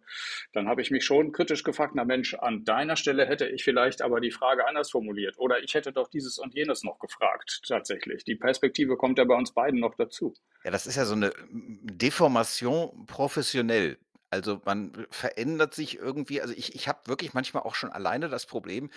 dann 0.53 0.69
habe 0.69 0.81
ich 0.81 0.91
mich 0.91 1.05
schon 1.05 1.33
kritisch 1.33 1.65
gefragt, 1.65 1.93
na 1.95 2.05
Mensch, 2.05 2.35
an 2.35 2.65
deiner 2.65 2.97
Stelle 2.97 3.27
hätte 3.27 3.47
ich 3.47 3.65
vielleicht 3.65 4.01
aber 4.01 4.21
die 4.21 4.31
Frage 4.31 4.67
anders 4.67 4.91
formuliert 4.91 5.39
oder 5.39 5.63
ich 5.63 5.75
hätte 5.75 5.93
doch 5.93 6.09
dieses 6.09 6.39
und 6.39 6.55
jenes 6.55 6.83
noch 6.83 6.99
gefragt 6.99 7.63
tatsächlich. 7.67 8.25
Die 8.25 8.37
Perspektive 8.37 8.97
kommt 8.97 9.19
ja 9.19 9.25
bei 9.25 9.35
uns 9.35 9.53
beiden 9.53 9.81
noch 9.81 9.95
dazu. 9.95 10.35
Ja, 10.65 10.71
das 10.71 10.87
ist 10.87 10.97
ja 10.97 11.05
so 11.05 11.15
eine 11.15 11.33
Deformation 11.51 13.07
professionell. 13.07 13.99
Also 14.31 14.61
man 14.65 15.07
verändert 15.11 15.75
sich 15.75 15.99
irgendwie. 15.99 16.41
Also 16.41 16.53
ich, 16.57 16.75
ich 16.75 16.89
habe 16.89 16.99
wirklich 17.07 17.33
manchmal 17.33 17.63
auch 17.63 17.75
schon 17.75 17.93
alleine 17.93 18.29
das 18.29 18.45
Problem, 18.45 18.91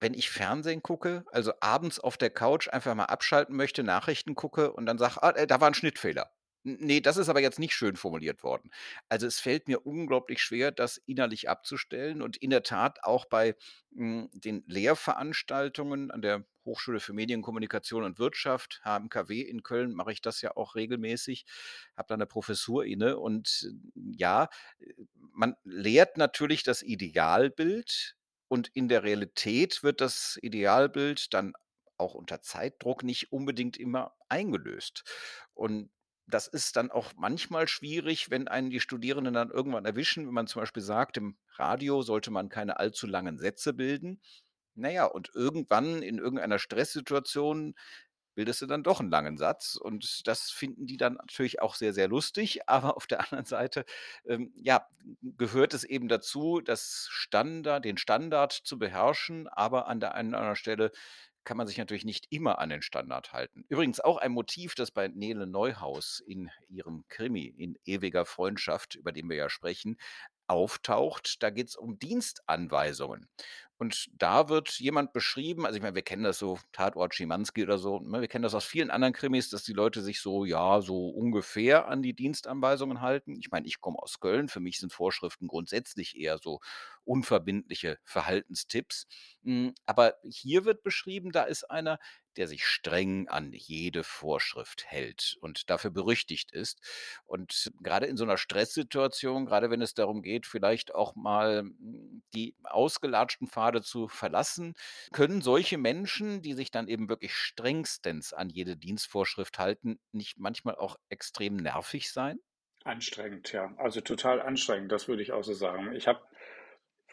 wenn 0.00 0.14
ich 0.14 0.30
Fernsehen 0.30 0.82
gucke, 0.82 1.24
also 1.32 1.52
abends 1.60 1.98
auf 2.00 2.16
der 2.18 2.30
Couch 2.30 2.68
einfach 2.68 2.94
mal 2.94 3.04
abschalten 3.06 3.56
möchte, 3.56 3.82
Nachrichten 3.82 4.34
gucke 4.34 4.72
und 4.72 4.86
dann 4.86 4.98
sage: 4.98 5.22
„Ah, 5.22 5.30
äh, 5.30 5.46
da 5.46 5.60
war 5.60 5.68
ein 5.68 5.74
Schnittfehler. 5.74 6.30
N 6.64 6.78
ne, 6.80 7.00
das 7.00 7.16
ist 7.16 7.28
aber 7.28 7.40
jetzt 7.40 7.58
nicht 7.58 7.74
schön 7.74 7.96
formuliert 7.96 8.42
worden.“ 8.42 8.70
Also, 9.08 9.26
es 9.26 9.40
fällt 9.40 9.68
mir 9.68 9.86
unglaublich 9.86 10.42
schwer, 10.42 10.72
das 10.72 10.98
innerlich 11.06 11.48
abzustellen 11.48 12.22
und 12.22 12.36
in 12.36 12.50
der 12.50 12.62
Tat 12.62 12.98
auch 13.04 13.24
bei, 13.26 13.54
hm, 13.94 14.28
den 14.32 14.64
Lehrveranstaltungen 14.66 16.10
an 16.10 16.22
der 16.22 16.44
Hochschule 16.64 16.98
für 17.00 17.12
Medien, 17.12 17.42
Kommunikation 17.42 18.02
und 18.04 18.18
Wirtschaft, 18.18 18.80
HMKW 18.84 19.40
in 19.40 19.62
Köln, 19.62 19.94
mache 19.94 20.12
ich 20.12 20.20
das 20.20 20.42
ja 20.42 20.56
auch 20.56 20.74
regelmäßig, 20.74 21.46
habe 21.96 22.06
da 22.08 22.14
eine 22.14 22.26
Professur 22.26 22.84
inne 22.84 23.18
und 23.18 23.68
äh, 23.96 24.00
ja, 24.16 24.48
äh, 24.80 24.92
man 25.32 25.54
lehrt 25.64 26.16
natürlich 26.16 26.62
das 26.64 26.82
Idealbild 26.82 28.16
und 28.48 28.68
in 28.74 28.88
der 28.88 29.02
Realität 29.02 29.82
wird 29.82 30.00
das 30.00 30.38
Idealbild 30.42 31.34
dann 31.34 31.54
auch 31.98 32.14
unter 32.14 32.42
Zeitdruck 32.42 33.02
nicht 33.02 33.32
unbedingt 33.32 33.76
immer 33.76 34.14
eingelöst. 34.28 35.04
Und 35.54 35.90
das 36.26 36.48
ist 36.48 36.76
dann 36.76 36.90
auch 36.90 37.12
manchmal 37.16 37.68
schwierig, 37.68 38.30
wenn 38.30 38.48
einen 38.48 38.70
die 38.70 38.80
Studierenden 38.80 39.34
dann 39.34 39.50
irgendwann 39.50 39.84
erwischen, 39.84 40.26
wenn 40.26 40.34
man 40.34 40.46
zum 40.48 40.60
Beispiel 40.60 40.82
sagt, 40.82 41.16
im 41.16 41.38
Radio 41.56 42.02
sollte 42.02 42.30
man 42.30 42.48
keine 42.48 42.78
allzu 42.78 43.06
langen 43.06 43.38
Sätze 43.38 43.72
bilden. 43.72 44.20
Naja, 44.74 45.06
und 45.06 45.30
irgendwann 45.34 46.02
in 46.02 46.18
irgendeiner 46.18 46.58
Stresssituation 46.58 47.74
bildest 48.36 48.62
du 48.62 48.66
dann 48.66 48.84
doch 48.84 49.00
einen 49.00 49.10
langen 49.10 49.36
Satz 49.36 49.74
und 49.74 50.28
das 50.28 50.50
finden 50.52 50.86
die 50.86 50.96
dann 50.96 51.14
natürlich 51.14 51.60
auch 51.60 51.74
sehr, 51.74 51.92
sehr 51.92 52.06
lustig, 52.06 52.60
aber 52.68 52.96
auf 52.96 53.08
der 53.08 53.20
anderen 53.20 53.46
Seite, 53.46 53.84
ähm, 54.26 54.52
ja, 54.54 54.86
gehört 55.22 55.74
es 55.74 55.82
eben 55.82 56.06
dazu, 56.06 56.60
das 56.60 57.08
Standard 57.10 57.84
den 57.84 57.98
Standard 57.98 58.52
zu 58.52 58.78
beherrschen, 58.78 59.48
aber 59.48 59.88
an 59.88 59.98
der 59.98 60.14
einen 60.14 60.28
oder 60.28 60.38
anderen 60.38 60.56
Stelle 60.56 60.92
kann 61.46 61.56
man 61.56 61.66
sich 61.66 61.78
natürlich 61.78 62.04
nicht 62.04 62.26
immer 62.30 62.58
an 62.58 62.68
den 62.68 62.82
Standard 62.82 63.32
halten. 63.32 63.64
Übrigens 63.68 64.00
auch 64.00 64.18
ein 64.18 64.32
Motiv, 64.32 64.74
das 64.74 64.90
bei 64.90 65.08
Nele 65.08 65.46
Neuhaus 65.46 66.20
in 66.26 66.50
ihrem 66.68 67.04
Krimi 67.08 67.46
in 67.46 67.78
ewiger 67.84 68.26
Freundschaft, 68.26 68.96
über 68.96 69.12
den 69.12 69.30
wir 69.30 69.36
ja 69.36 69.48
sprechen, 69.48 69.96
auftaucht. 70.48 71.42
Da 71.42 71.50
geht 71.50 71.68
es 71.68 71.76
um 71.76 71.98
Dienstanweisungen. 71.98 73.28
Und 73.78 74.08
da 74.18 74.48
wird 74.48 74.70
jemand 74.80 75.12
beschrieben, 75.12 75.66
also 75.66 75.76
ich 75.76 75.82
meine, 75.82 75.94
wir 75.94 76.02
kennen 76.02 76.24
das 76.24 76.38
so, 76.38 76.58
Tatort 76.72 77.14
Schimanski 77.14 77.62
oder 77.62 77.78
so, 77.78 78.00
ne, 78.00 78.20
wir 78.20 78.28
kennen 78.28 78.42
das 78.42 78.54
aus 78.54 78.64
vielen 78.64 78.90
anderen 78.90 79.12
Krimis, 79.12 79.50
dass 79.50 79.64
die 79.64 79.72
Leute 79.74 80.02
sich 80.02 80.20
so, 80.20 80.44
ja, 80.44 80.80
so 80.80 81.08
ungefähr 81.08 81.88
an 81.88 82.02
die 82.02 82.14
Dienstanweisungen 82.14 83.00
halten. 83.02 83.36
Ich 83.38 83.50
meine, 83.50 83.66
ich 83.66 83.80
komme 83.80 83.98
aus 83.98 84.18
Köln, 84.20 84.48
für 84.48 84.60
mich 84.60 84.78
sind 84.78 84.92
Vorschriften 84.92 85.46
grundsätzlich 85.48 86.16
eher 86.18 86.38
so 86.38 86.60
unverbindliche 87.04 87.98
Verhaltenstipps. 88.04 89.06
Hm, 89.44 89.74
aber 89.86 90.14
hier 90.24 90.64
wird 90.64 90.82
beschrieben, 90.82 91.30
da 91.32 91.42
ist 91.44 91.70
einer, 91.70 91.98
der 92.36 92.48
sich 92.48 92.64
streng 92.66 93.28
an 93.28 93.52
jede 93.52 94.04
Vorschrift 94.04 94.84
hält 94.86 95.36
und 95.40 95.70
dafür 95.70 95.90
berüchtigt 95.90 96.52
ist. 96.52 96.80
Und 97.24 97.72
gerade 97.82 98.06
in 98.06 98.16
so 98.16 98.24
einer 98.24 98.36
Stresssituation, 98.38 99.46
gerade 99.46 99.70
wenn 99.70 99.80
es 99.82 99.94
darum 99.94 100.22
geht, 100.22 100.46
vielleicht 100.46 100.94
auch 100.94 101.14
mal 101.14 101.60
hm, 101.60 102.15
die 102.34 102.54
ausgelatschten 102.64 103.48
Pfade 103.48 103.82
zu 103.82 104.08
verlassen, 104.08 104.74
können 105.12 105.42
solche 105.42 105.78
Menschen, 105.78 106.42
die 106.42 106.54
sich 106.54 106.70
dann 106.70 106.88
eben 106.88 107.08
wirklich 107.08 107.34
strengstens 107.34 108.32
an 108.32 108.50
jede 108.50 108.76
Dienstvorschrift 108.76 109.58
halten, 109.58 109.98
nicht 110.12 110.38
manchmal 110.38 110.76
auch 110.76 110.96
extrem 111.08 111.56
nervig 111.56 112.10
sein? 112.12 112.38
Anstrengend, 112.84 113.52
ja. 113.52 113.74
Also 113.78 114.00
total 114.00 114.40
anstrengend, 114.40 114.92
das 114.92 115.08
würde 115.08 115.22
ich 115.22 115.32
auch 115.32 115.42
so 115.42 115.54
sagen. 115.54 115.92
Ich 115.94 116.06
habe 116.06 116.20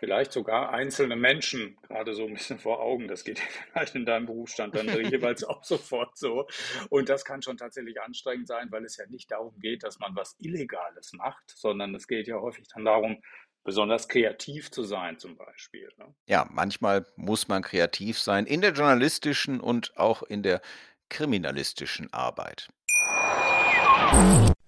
vielleicht 0.04 0.34
sogar 0.34 0.72
einzelne 0.74 1.16
Menschen 1.16 1.78
gerade 1.84 2.14
so 2.14 2.26
ein 2.26 2.34
bisschen 2.34 2.60
vor 2.60 2.82
Augen. 2.82 3.08
Das 3.08 3.24
geht 3.24 3.42
halt 3.74 3.96
in 3.96 4.06
deinem 4.06 4.26
Berufsstand 4.26 4.76
dann 4.76 4.88
jeweils 5.12 5.46
auch 5.46 5.64
sofort 5.64 6.18
so. 6.18 6.46
Und 6.90 7.08
das 7.08 7.24
kann 7.24 7.42
schon 7.42 7.56
tatsächlich 7.56 8.02
anstrengend 8.02 8.48
sein, 8.48 8.68
weil 8.70 8.84
es 8.84 8.98
ja 8.98 9.06
nicht 9.08 9.32
darum 9.32 9.58
geht, 9.60 9.84
dass 9.84 10.00
man 10.00 10.14
was 10.14 10.36
Illegales 10.40 11.14
macht, 11.14 11.44
sondern 11.48 11.96
es 11.96 12.08
geht 12.08 12.28
ja 12.28 12.40
häufig 12.42 12.68
dann 12.74 12.84
darum, 12.84 13.22
besonders 13.64 14.08
kreativ 14.08 14.72
zu 14.72 14.84
sein 14.84 15.20
zum 15.20 15.36
Beispiel. 15.36 15.90
Ne? 15.98 16.14
Ja, 16.28 16.48
manchmal 16.52 17.06
muss 17.16 17.48
man 17.48 17.62
kreativ 17.62 18.20
sein 18.20 18.46
in 18.46 18.62
der 18.62 18.74
journalistischen 18.74 19.60
und 19.60 19.98
auch 19.98 20.24
in 20.24 20.44
der 20.44 20.62
kriminalistischen 21.10 22.12
Arbeit. 22.12 22.70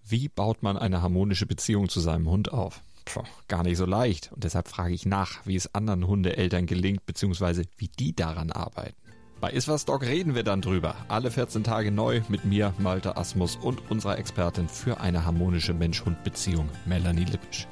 Wie 0.08 0.30
baut 0.30 0.64
man 0.64 0.78
eine 0.78 1.02
harmonische 1.02 1.46
Beziehung 1.46 1.90
zu 1.90 2.00
seinem 2.00 2.30
Hund 2.30 2.54
auf? 2.54 2.82
Puh, 3.06 3.24
gar 3.48 3.64
nicht 3.64 3.78
so 3.78 3.86
leicht. 3.86 4.32
Und 4.32 4.44
deshalb 4.44 4.68
frage 4.68 4.94
ich 4.94 5.06
nach, 5.06 5.46
wie 5.46 5.56
es 5.56 5.74
anderen 5.74 6.08
Hundeeltern 6.08 6.66
gelingt, 6.66 7.06
beziehungsweise 7.06 7.64
wie 7.78 7.88
die 7.88 8.16
daran 8.16 8.52
arbeiten. 8.52 8.96
Bei 9.42 9.52
Iswas 9.52 9.86
Dog 9.86 10.02
reden 10.04 10.34
wir 10.34 10.44
dann 10.44 10.62
drüber. 10.62 10.96
Alle 11.08 11.30
14 11.30 11.64
Tage 11.64 11.92
neu 11.92 12.22
mit 12.30 12.46
mir, 12.46 12.74
Malte 12.80 13.18
Asmus 13.18 13.58
und 13.58 13.92
unserer 13.92 14.18
Expertin 14.18 14.68
für 14.68 15.00
eine 15.00 15.26
harmonische 15.26 15.74
Mensch-Hund-Beziehung, 15.74 16.70
Melanie 16.86 17.26
Lippisch. 17.26 17.68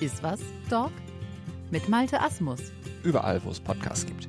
Iswas 0.00 0.40
Dog 0.68 0.90
mit 1.70 1.88
Malte 1.88 2.20
Asmus. 2.20 2.60
Überall, 3.04 3.42
wo 3.44 3.50
es 3.50 3.60
Podcasts 3.60 4.04
gibt. 4.04 4.28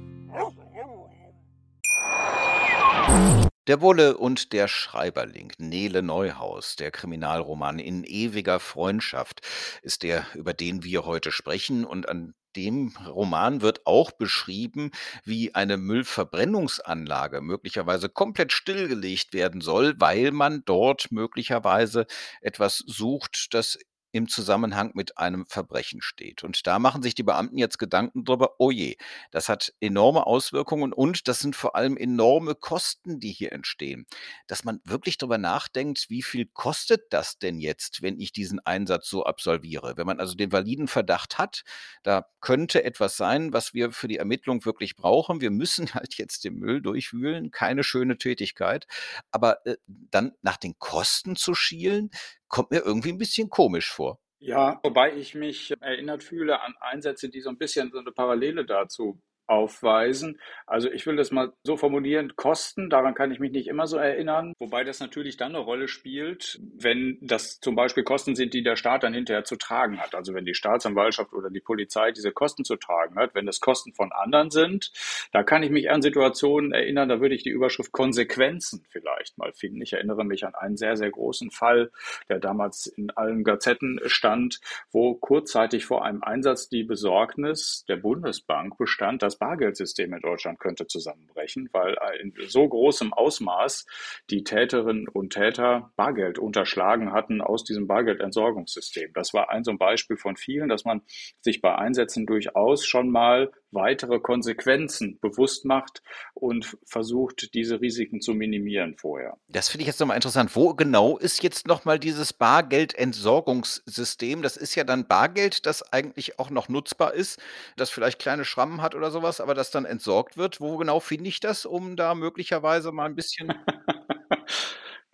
Der 3.67 3.77
Bulle 3.77 4.17
und 4.17 4.53
der 4.53 4.67
Schreiberling, 4.67 5.51
Nele 5.57 6.03
Neuhaus, 6.03 6.75
der 6.75 6.91
Kriminalroman 6.91 7.79
in 7.79 8.03
ewiger 8.03 8.59
Freundschaft, 8.59 9.41
ist 9.81 10.03
der, 10.03 10.27
über 10.35 10.53
den 10.53 10.83
wir 10.83 11.05
heute 11.05 11.31
sprechen. 11.31 11.83
Und 11.83 12.07
an 12.07 12.35
dem 12.55 12.95
Roman 13.07 13.61
wird 13.61 13.87
auch 13.87 14.11
beschrieben, 14.11 14.91
wie 15.23 15.55
eine 15.55 15.77
Müllverbrennungsanlage 15.77 17.41
möglicherweise 17.41 18.07
komplett 18.07 18.53
stillgelegt 18.53 19.33
werden 19.33 19.61
soll, 19.61 19.95
weil 19.97 20.31
man 20.31 20.63
dort 20.65 21.11
möglicherweise 21.11 22.05
etwas 22.41 22.83
sucht, 22.85 23.47
das 23.53 23.79
im 24.15 24.29
Zusammenhang 24.29 24.91
mit 24.93 25.17
einem 25.17 25.45
Verbrechen 25.45 26.01
steht. 26.01 26.45
Und 26.45 26.65
da 26.67 26.79
machen 26.79 27.03
sich 27.03 27.15
die 27.15 27.23
Beamten 27.23 27.57
jetzt 27.57 27.77
Gedanken 27.77 28.23
drüber, 28.23 28.55
oh 28.59 28.71
je, 28.71 28.95
das 29.31 29.49
hat 29.49 29.73
enorme 29.81 30.25
Auswirkungen 30.25 30.93
und 30.93 31.27
das 31.27 31.39
sind 31.39 31.53
vor 31.53 31.75
allem 31.75 31.97
enorme 31.97 32.55
Kosten, 32.55 33.19
die 33.19 33.33
hier 33.33 33.51
entstehen. 33.51 34.05
Dass 34.47 34.63
man 34.63 34.79
wirklich 34.85 35.17
drüber 35.17 35.37
nachdenkt, 35.37 36.09
wie 36.09 36.21
viel 36.21 36.45
kostet 36.45 37.11
das 37.11 37.39
denn 37.39 37.59
jetzt, 37.59 38.01
wenn 38.01 38.17
ich 38.17 38.31
diesen 38.31 38.65
Einsatz 38.65 39.09
so 39.09 39.25
absolviere? 39.25 39.97
Wenn 39.97 40.07
man 40.07 40.21
also 40.21 40.35
den 40.35 40.53
validen 40.53 40.87
Verdacht 40.87 41.37
hat, 41.37 41.63
da 42.03 42.25
könnte 42.39 42.85
etwas 42.85 43.17
sein, 43.17 43.51
was 43.51 43.73
wir 43.73 43.91
für 43.91 44.07
die 44.07 44.17
Ermittlung 44.17 44.63
wirklich 44.63 44.95
brauchen. 44.95 45.41
Wir 45.41 45.51
müssen 45.51 45.89
halt 45.93 46.13
jetzt 46.13 46.45
den 46.45 46.55
Müll 46.55 46.81
durchwühlen, 46.81 47.51
keine 47.51 47.83
schöne 47.83 48.17
Tätigkeit. 48.17 48.87
Aber 49.31 49.65
äh, 49.65 49.75
dann 49.87 50.31
nach 50.41 50.55
den 50.55 50.79
Kosten 50.79 51.35
zu 51.35 51.53
schielen, 51.53 52.11
kommt 52.55 52.71
mir 52.71 52.85
irgendwie 52.85 53.09
ein 53.09 53.17
bisschen 53.17 53.49
komisch 53.49 53.91
vor. 53.91 54.17
Ja, 54.39 54.79
wobei 54.81 55.13
ich 55.13 55.35
mich 55.35 55.73
erinnert 55.81 56.23
fühle 56.23 56.61
an 56.61 56.73
Einsätze, 56.79 57.27
die 57.27 57.41
so 57.41 57.49
ein 57.49 57.57
bisschen 57.57 57.91
so 57.91 57.99
eine 57.99 58.13
Parallele 58.13 58.65
dazu 58.65 59.21
aufweisen. 59.47 60.39
Also 60.65 60.89
ich 60.91 61.05
will 61.05 61.15
das 61.15 61.31
mal 61.31 61.53
so 61.63 61.77
formulieren, 61.77 62.35
Kosten, 62.35 62.89
daran 62.89 63.13
kann 63.13 63.31
ich 63.31 63.39
mich 63.39 63.51
nicht 63.51 63.67
immer 63.67 63.87
so 63.87 63.97
erinnern, 63.97 64.53
wobei 64.59 64.83
das 64.83 64.99
natürlich 64.99 65.37
dann 65.37 65.55
eine 65.55 65.63
Rolle 65.63 65.87
spielt, 65.87 66.59
wenn 66.61 67.17
das 67.21 67.59
zum 67.59 67.75
Beispiel 67.75 68.03
Kosten 68.03 68.35
sind, 68.35 68.53
die 68.53 68.63
der 68.63 68.75
Staat 68.75 69.03
dann 69.03 69.13
hinterher 69.13 69.43
zu 69.43 69.55
tragen 69.55 69.99
hat. 69.99 70.15
Also 70.15 70.33
wenn 70.33 70.45
die 70.45 70.53
Staatsanwaltschaft 70.55 71.33
oder 71.33 71.49
die 71.49 71.59
Polizei 71.59 72.11
diese 72.11 72.31
Kosten 72.31 72.65
zu 72.65 72.75
tragen 72.75 73.15
hat, 73.17 73.35
wenn 73.35 73.45
das 73.45 73.59
Kosten 73.59 73.93
von 73.93 74.11
anderen 74.11 74.49
sind, 74.49 74.91
da 75.31 75.43
kann 75.43 75.63
ich 75.63 75.69
mich 75.69 75.89
an 75.89 76.01
Situationen 76.01 76.71
erinnern, 76.71 77.09
da 77.09 77.21
würde 77.21 77.35
ich 77.35 77.43
die 77.43 77.49
Überschrift 77.49 77.91
Konsequenzen 77.91 78.85
vielleicht 78.89 79.37
mal 79.37 79.53
finden. 79.53 79.81
Ich 79.81 79.93
erinnere 79.93 80.25
mich 80.25 80.45
an 80.45 80.55
einen 80.55 80.77
sehr, 80.77 80.97
sehr 80.97 81.11
großen 81.11 81.51
Fall, 81.51 81.91
der 82.29 82.39
damals 82.39 82.87
in 82.87 83.11
allen 83.11 83.43
Gazetten 83.43 83.99
stand, 84.05 84.59
wo 84.91 85.13
kurzzeitig 85.15 85.85
vor 85.85 86.03
einem 86.05 86.23
Einsatz 86.23 86.69
die 86.69 86.83
Besorgnis 86.83 87.85
der 87.87 87.97
Bundesbank 87.97 88.77
bestand, 88.77 89.21
dass 89.21 89.34
das 89.35 89.39
Bargeldsystem 89.39 90.13
in 90.13 90.21
Deutschland 90.21 90.59
könnte 90.59 90.87
zusammenbrechen, 90.87 91.69
weil 91.73 91.97
in 92.21 92.33
so 92.47 92.67
großem 92.67 93.13
Ausmaß 93.13 93.85
die 94.29 94.43
Täterinnen 94.43 95.07
und 95.09 95.33
Täter 95.33 95.91
Bargeld 95.95 96.39
unterschlagen 96.39 97.11
hatten 97.11 97.41
aus 97.41 97.63
diesem 97.63 97.87
Bargeldentsorgungssystem. 97.87 99.11
Das 99.13 99.33
war 99.33 99.49
ein 99.49 99.63
so 99.63 99.71
ein 99.71 99.77
Beispiel 99.77 100.17
von 100.17 100.37
vielen, 100.37 100.69
dass 100.69 100.85
man 100.85 101.01
sich 101.41 101.61
bei 101.61 101.75
Einsätzen 101.75 102.25
durchaus 102.25 102.85
schon 102.85 103.09
mal 103.09 103.51
weitere 103.75 104.19
Konsequenzen 104.19 105.19
bewusst 105.19 105.65
macht 105.65 106.01
und 106.33 106.77
versucht, 106.85 107.53
diese 107.53 107.81
Risiken 107.81 108.21
zu 108.21 108.33
minimieren 108.33 108.95
vorher. 108.97 109.37
Das 109.49 109.69
finde 109.69 109.83
ich 109.83 109.87
jetzt 109.87 109.99
nochmal 109.99 110.15
interessant. 110.15 110.55
Wo 110.55 110.73
genau 110.73 111.17
ist 111.17 111.43
jetzt 111.43 111.67
nochmal 111.67 111.99
dieses 111.99 112.33
Bargeldentsorgungssystem? 112.33 114.41
Das 114.41 114.57
ist 114.57 114.75
ja 114.75 114.83
dann 114.83 115.07
Bargeld, 115.07 115.65
das 115.65 115.93
eigentlich 115.93 116.39
auch 116.39 116.49
noch 116.49 116.69
nutzbar 116.69 117.13
ist, 117.13 117.39
das 117.75 117.89
vielleicht 117.89 118.19
kleine 118.19 118.45
Schrammen 118.45 118.81
hat 118.81 118.95
oder 118.95 119.11
sowas, 119.11 119.41
aber 119.41 119.53
das 119.53 119.71
dann 119.71 119.85
entsorgt 119.85 120.37
wird. 120.37 120.61
Wo 120.61 120.77
genau 120.77 120.99
finde 120.99 121.29
ich 121.29 121.39
das, 121.39 121.65
um 121.65 121.95
da 121.95 122.15
möglicherweise 122.15 122.91
mal 122.91 123.05
ein 123.05 123.15
bisschen 123.15 123.53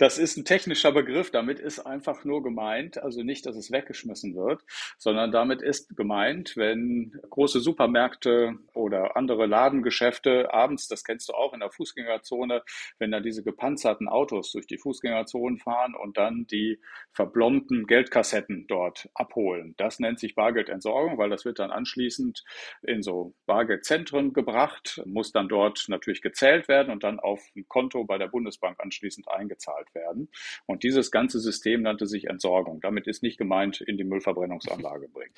Das 0.02 0.18
ist 0.18 0.36
ein 0.36 0.46
technischer 0.46 0.92
Begriff. 0.92 1.30
Damit 1.30 1.60
ist 1.60 1.78
einfach 1.78 2.26
nur 2.26 2.42
gemeint, 2.42 2.98
also 2.98 3.22
nicht, 3.22 3.46
dass 3.46 3.56
es 3.56 3.72
weggeschmissen 3.72 4.34
wird, 4.34 4.64
sondern 4.98 5.32
damit 5.32 5.62
ist 5.62 5.96
gemeint, 5.96 6.58
wenn 6.58 7.20
große 7.30 7.60
Supermärkte 7.60 8.56
oder 8.92 9.16
andere 9.16 9.46
Ladengeschäfte 9.46 10.54
abends, 10.54 10.88
das 10.88 11.04
kennst 11.04 11.30
du 11.30 11.34
auch 11.34 11.54
in 11.54 11.60
der 11.60 11.72
Fußgängerzone, 11.72 12.64
wenn 13.00 13.12
da 13.12 13.20
diese 13.20 13.44
gepanzerten 13.44 14.08
Autos 14.08 14.52
durch 14.52 14.68
die 14.68 14.78
Fußgängerzonen 14.78 15.60
fahren 15.60 15.96
und 15.96 16.18
dann 16.18 16.46
die 16.48 16.80
verblombten 17.14 17.88
Geldkassetten 17.88 18.66
dort 18.68 19.10
abholen. 19.14 19.76
Das 19.78 20.00
nennt 20.00 20.20
sich 20.20 20.36
Bargeldentsorgung, 20.36 21.18
weil 21.18 21.30
das 21.30 21.46
wird 21.46 21.60
dann 21.60 21.72
anschließend 21.72 22.44
in 22.84 23.02
so 23.02 23.34
Bargeldzentren 23.46 24.34
gebracht, 24.34 25.02
muss 25.06 25.32
dann 25.32 25.48
dort 25.48 25.86
natürlich 25.88 26.22
gezählt 26.22 26.68
werden 26.68 26.92
und 26.92 27.04
dann 27.04 27.20
auf 27.20 27.42
ein 27.56 27.66
Konto 27.68 28.04
bei 28.04 28.18
der 28.18 28.28
Bundesbank 28.28 28.80
anschließend 28.80 29.28
eingezahlt 29.30 29.94
werden. 29.94 30.30
Und 30.66 30.84
dieses 30.84 31.12
ganze 31.12 31.40
System 31.40 31.82
nannte 31.82 32.08
sich 32.08 32.26
Entsorgung. 32.26 32.82
Damit 32.82 33.08
ist 33.08 33.24
nicht 33.24 33.38
gemeint, 33.38 33.82
in 33.82 33.98
die 33.98 34.04
Müllverbrennungsanlage 34.04 35.08
bringen. 35.10 35.34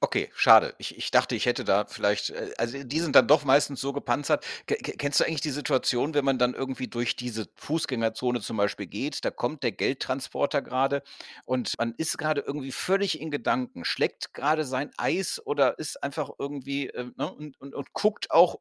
Okay, 0.00 0.30
schade. 0.34 0.74
Ich, 0.78 0.96
ich 0.96 1.10
dachte, 1.10 1.34
ich 1.34 1.46
hätte 1.46 1.64
da 1.64 1.86
vielleicht, 1.86 2.30
äh, 2.30 2.50
also 2.58 2.78
die 2.88 3.00
sind 3.00 3.14
dann 3.16 3.28
doch 3.28 3.44
meistens 3.44 3.80
so 3.80 3.92
gepanzert. 3.92 4.44
K 4.66 4.76
kennst 4.76 5.20
du 5.20 5.24
eigentlich 5.24 5.40
die 5.40 5.50
Situation, 5.50 6.14
wenn 6.14 6.24
man 6.24 6.38
dann 6.38 6.54
irgendwie 6.54 6.88
durch 6.88 7.16
diese 7.16 7.46
Fußgängerzone 7.56 8.40
zum 8.40 8.56
Beispiel 8.56 8.86
geht, 8.86 9.24
da 9.24 9.30
kommt 9.30 9.62
der 9.62 9.72
Geldtransporter 9.72 10.62
gerade 10.62 11.02
und 11.44 11.74
man 11.78 11.94
ist 11.96 12.18
gerade 12.18 12.40
irgendwie 12.40 12.72
völlig 12.72 13.20
in 13.20 13.30
Gedanken, 13.30 13.84
schlägt 13.84 14.34
gerade 14.34 14.64
sein 14.64 14.90
Eis 14.96 15.40
oder 15.44 15.78
ist 15.78 16.02
einfach 16.02 16.30
irgendwie 16.38 16.88
äh, 16.88 17.10
ne, 17.16 17.32
und, 17.32 17.60
und, 17.60 17.74
und 17.74 17.92
guckt 17.92 18.30
auch 18.30 18.56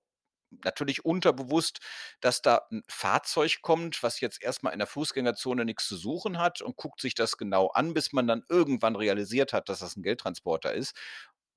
natürlich 0.64 1.04
unterbewusst, 1.06 1.80
dass 2.22 2.42
da 2.42 2.62
ein 2.72 2.84
Fahrzeug 2.88 3.58
kommt, 3.62 4.02
was 4.04 4.20
jetzt 4.22 4.42
erstmal 4.42 4.74
in 4.74 4.80
der 4.80 4.88
Fußgängerzone 4.88 5.66
nichts 5.66 5.88
zu 5.88 5.98
suchen 5.98 6.40
hat 6.40 6.62
und 6.62 6.78
guckt 6.78 7.02
sich 7.02 7.16
das 7.16 7.38
genau 7.38 7.68
an, 7.68 7.94
bis 7.94 8.14
man 8.14 8.28
dann 8.28 8.44
irgendwann 8.50 8.96
realisiert 8.96 9.54
hat, 9.54 9.70
dass 9.70 9.80
das 9.80 9.96
ein 9.98 10.04
Geldtransporter 10.04 10.74
ist. 10.74 10.96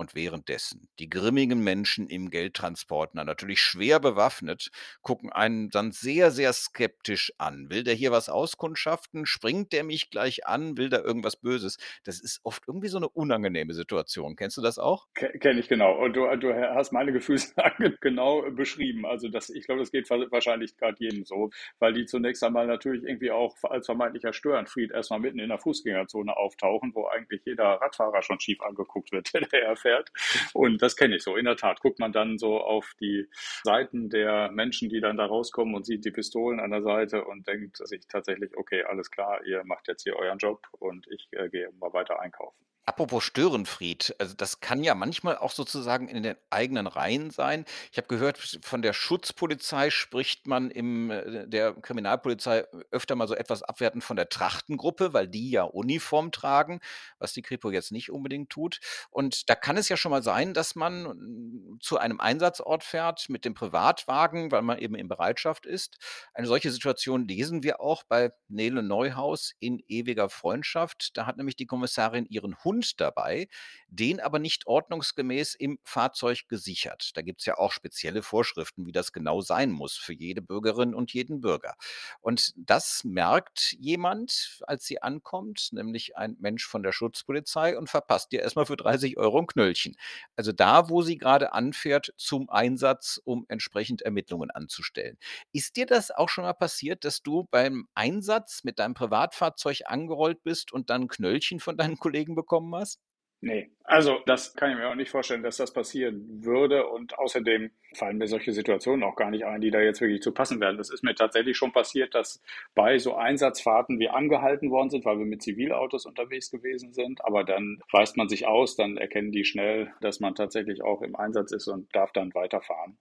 Und 0.00 0.14
währenddessen 0.14 0.88
die 0.98 1.10
grimmigen 1.10 1.62
Menschen 1.62 2.08
im 2.08 2.30
Geldtransporter, 2.30 3.22
natürlich 3.22 3.60
schwer 3.60 4.00
bewaffnet, 4.00 4.70
gucken 5.02 5.30
einen 5.30 5.68
dann 5.68 5.92
sehr, 5.92 6.30
sehr 6.30 6.54
skeptisch 6.54 7.34
an. 7.36 7.68
Will 7.68 7.84
der 7.84 7.92
hier 7.92 8.10
was 8.10 8.30
auskundschaften? 8.30 9.26
Springt 9.26 9.74
der 9.74 9.84
mich 9.84 10.08
gleich 10.08 10.46
an? 10.46 10.78
Will 10.78 10.88
der 10.88 11.04
irgendwas 11.04 11.36
Böses? 11.36 11.76
Das 12.04 12.18
ist 12.18 12.40
oft 12.44 12.62
irgendwie 12.66 12.88
so 12.88 12.96
eine 12.96 13.10
unangenehme 13.10 13.74
Situation. 13.74 14.36
Kennst 14.36 14.56
du 14.56 14.62
das 14.62 14.78
auch? 14.78 15.06
Kenne 15.12 15.60
ich 15.60 15.68
genau. 15.68 15.92
Und 16.02 16.14
du, 16.14 16.34
du 16.38 16.54
hast 16.54 16.92
meine 16.92 17.12
Gefühlslage 17.20 17.98
genau 18.00 18.50
beschrieben. 18.52 19.04
Also 19.04 19.28
das, 19.28 19.50
ich 19.50 19.66
glaube, 19.66 19.80
das 19.82 19.92
geht 19.92 20.08
wahrscheinlich 20.08 20.78
gerade 20.78 20.96
jedem 20.98 21.26
so, 21.26 21.50
weil 21.78 21.92
die 21.92 22.06
zunächst 22.06 22.42
einmal 22.42 22.66
natürlich 22.66 23.04
irgendwie 23.04 23.32
auch 23.32 23.54
als 23.64 23.84
vermeintlicher 23.84 24.32
Störenfried 24.32 24.92
erstmal 24.92 25.20
mitten 25.20 25.40
in 25.40 25.50
der 25.50 25.58
Fußgängerzone 25.58 26.34
auftauchen, 26.34 26.94
wo 26.94 27.06
eigentlich 27.06 27.42
jeder 27.44 27.74
Radfahrer 27.82 28.22
schon 28.22 28.40
schief 28.40 28.62
angeguckt 28.62 29.12
wird, 29.12 29.34
der 29.52 29.62
erfährt 29.62 29.89
fährt. 29.90 30.10
Und 30.54 30.82
das 30.82 30.96
kenne 30.96 31.16
ich 31.16 31.22
so. 31.22 31.36
In 31.36 31.44
der 31.44 31.56
Tat 31.56 31.80
guckt 31.80 31.98
man 31.98 32.12
dann 32.12 32.38
so 32.38 32.60
auf 32.60 32.92
die 33.00 33.28
Seiten 33.62 34.08
der 34.10 34.50
Menschen, 34.50 34.88
die 34.88 35.00
dann 35.00 35.16
da 35.16 35.26
rauskommen 35.26 35.74
und 35.74 35.86
sieht 35.86 36.04
die 36.04 36.10
Pistolen 36.10 36.60
an 36.60 36.70
der 36.70 36.82
Seite 36.82 37.24
und 37.24 37.46
denkt 37.46 37.76
sich 37.76 38.06
tatsächlich, 38.08 38.56
okay, 38.56 38.84
alles 38.84 39.10
klar, 39.10 39.44
ihr 39.44 39.64
macht 39.64 39.88
jetzt 39.88 40.02
hier 40.02 40.16
euren 40.16 40.38
Job 40.38 40.66
und 40.78 41.06
ich 41.10 41.28
äh, 41.32 41.48
gehe 41.48 41.70
mal 41.78 41.92
weiter 41.92 42.20
einkaufen. 42.20 42.58
Apropos 42.90 43.22
Störenfried, 43.22 44.16
also 44.18 44.34
das 44.34 44.58
kann 44.58 44.82
ja 44.82 44.96
manchmal 44.96 45.38
auch 45.38 45.52
sozusagen 45.52 46.08
in 46.08 46.24
den 46.24 46.34
eigenen 46.50 46.88
Reihen 46.88 47.30
sein. 47.30 47.64
Ich 47.92 47.98
habe 47.98 48.08
gehört, 48.08 48.58
von 48.62 48.82
der 48.82 48.94
Schutzpolizei 48.94 49.90
spricht 49.90 50.48
man 50.48 50.72
im 50.72 51.08
äh, 51.12 51.46
der 51.46 51.72
Kriminalpolizei 51.74 52.66
öfter 52.90 53.14
mal 53.14 53.28
so 53.28 53.36
etwas 53.36 53.62
abwertend 53.62 54.02
von 54.02 54.16
der 54.16 54.28
Trachtengruppe, 54.28 55.12
weil 55.12 55.28
die 55.28 55.52
ja 55.52 55.62
Uniform 55.62 56.32
tragen, 56.32 56.80
was 57.20 57.32
die 57.32 57.42
Kripo 57.42 57.70
jetzt 57.70 57.92
nicht 57.92 58.10
unbedingt 58.10 58.50
tut. 58.50 58.80
Und 59.10 59.48
da 59.48 59.54
kann 59.54 59.76
es 59.76 59.88
ja 59.88 59.96
schon 59.96 60.10
mal 60.10 60.24
sein, 60.24 60.52
dass 60.52 60.74
man 60.74 61.02
mm, 61.04 61.78
zu 61.80 61.96
einem 61.96 62.18
Einsatzort 62.18 62.82
fährt 62.82 63.28
mit 63.28 63.44
dem 63.44 63.54
Privatwagen, 63.54 64.50
weil 64.50 64.62
man 64.62 64.78
eben 64.78 64.96
in 64.96 65.06
Bereitschaft 65.06 65.64
ist. 65.64 65.98
Eine 66.34 66.48
solche 66.48 66.72
Situation 66.72 67.28
lesen 67.28 67.62
wir 67.62 67.80
auch 67.80 68.02
bei 68.02 68.32
Nele 68.48 68.82
Neuhaus 68.82 69.54
in 69.60 69.80
ewiger 69.86 70.28
Freundschaft. 70.28 71.16
Da 71.16 71.26
hat 71.26 71.36
nämlich 71.36 71.54
die 71.54 71.66
Kommissarin 71.66 72.26
ihren 72.26 72.56
Hund 72.64 72.79
Hund 72.80 73.00
dabei, 73.00 73.48
den 73.88 74.20
aber 74.20 74.38
nicht 74.38 74.66
ordnungsgemäß 74.66 75.54
im 75.54 75.78
Fahrzeug 75.84 76.48
gesichert. 76.48 77.10
Da 77.14 77.22
gibt 77.22 77.40
es 77.40 77.46
ja 77.46 77.58
auch 77.58 77.72
spezielle 77.72 78.22
Vorschriften, 78.22 78.86
wie 78.86 78.92
das 78.92 79.12
genau 79.12 79.40
sein 79.40 79.70
muss 79.70 79.96
für 79.96 80.14
jede 80.14 80.40
Bürgerin 80.40 80.94
und 80.94 81.12
jeden 81.12 81.40
Bürger. 81.40 81.74
Und 82.20 82.52
das 82.56 83.02
merkt 83.04 83.76
jemand, 83.78 84.60
als 84.66 84.86
sie 84.86 85.02
ankommt, 85.02 85.68
nämlich 85.72 86.16
ein 86.16 86.36
Mensch 86.40 86.66
von 86.66 86.82
der 86.82 86.92
Schutzpolizei 86.92 87.76
und 87.76 87.90
verpasst 87.90 88.32
ihr 88.32 88.40
erstmal 88.40 88.66
für 88.66 88.76
30 88.76 89.18
Euro 89.18 89.40
ein 89.40 89.46
Knöllchen. 89.46 89.96
Also 90.36 90.52
da, 90.52 90.88
wo 90.88 91.02
sie 91.02 91.18
gerade 91.18 91.52
anfährt 91.52 92.14
zum 92.16 92.48
Einsatz, 92.48 93.20
um 93.24 93.44
entsprechend 93.48 94.02
Ermittlungen 94.02 94.50
anzustellen. 94.50 95.18
Ist 95.52 95.76
dir 95.76 95.86
das 95.86 96.10
auch 96.10 96.28
schon 96.28 96.44
mal 96.44 96.54
passiert, 96.54 97.04
dass 97.04 97.22
du 97.22 97.46
beim 97.50 97.88
Einsatz 97.94 98.62
mit 98.64 98.78
deinem 98.78 98.94
Privatfahrzeug 98.94 99.80
angerollt 99.86 100.42
bist 100.44 100.72
und 100.72 100.90
dann 100.90 101.08
Knöllchen 101.08 101.58
von 101.60 101.76
deinen 101.76 101.98
Kollegen 101.98 102.34
bekommen 102.36 102.59
bekommen 102.60 102.74
hast? 102.74 103.00
Nee, 103.42 103.70
also 103.84 104.20
das 104.26 104.54
kann 104.54 104.70
ich 104.70 104.76
mir 104.76 104.88
auch 104.88 104.94
nicht 104.94 105.10
vorstellen, 105.10 105.42
dass 105.42 105.56
das 105.56 105.72
passieren 105.72 106.44
würde. 106.44 106.86
Und 106.86 107.18
außerdem 107.18 107.70
fallen 107.94 108.18
mir 108.18 108.26
solche 108.26 108.52
Situationen 108.52 109.04
auch 109.04 109.16
gar 109.16 109.30
nicht 109.30 109.44
ein, 109.44 109.60
die 109.60 109.70
da 109.70 109.80
jetzt 109.80 110.00
wirklich 110.00 110.22
zu 110.22 110.32
passen 110.32 110.60
werden. 110.60 110.78
Das 110.78 110.90
ist 110.90 111.02
mir 111.02 111.14
tatsächlich 111.14 111.56
schon 111.56 111.72
passiert, 111.72 112.14
dass 112.14 112.42
bei 112.74 112.98
so 112.98 113.14
Einsatzfahrten 113.14 113.98
wir 113.98 114.14
angehalten 114.14 114.70
worden 114.70 114.90
sind, 114.90 115.04
weil 115.04 115.18
wir 115.18 115.26
mit 115.26 115.42
Zivilautos 115.42 116.06
unterwegs 116.06 116.50
gewesen 116.50 116.92
sind. 116.92 117.24
Aber 117.24 117.44
dann 117.44 117.80
weist 117.92 118.16
man 118.16 118.28
sich 118.28 118.46
aus, 118.46 118.76
dann 118.76 118.96
erkennen 118.96 119.32
die 119.32 119.44
schnell, 119.44 119.92
dass 120.00 120.20
man 120.20 120.34
tatsächlich 120.34 120.82
auch 120.82 121.02
im 121.02 121.16
Einsatz 121.16 121.52
ist 121.52 121.68
und 121.68 121.94
darf 121.94 122.12
dann 122.12 122.34
weiterfahren. 122.34 122.98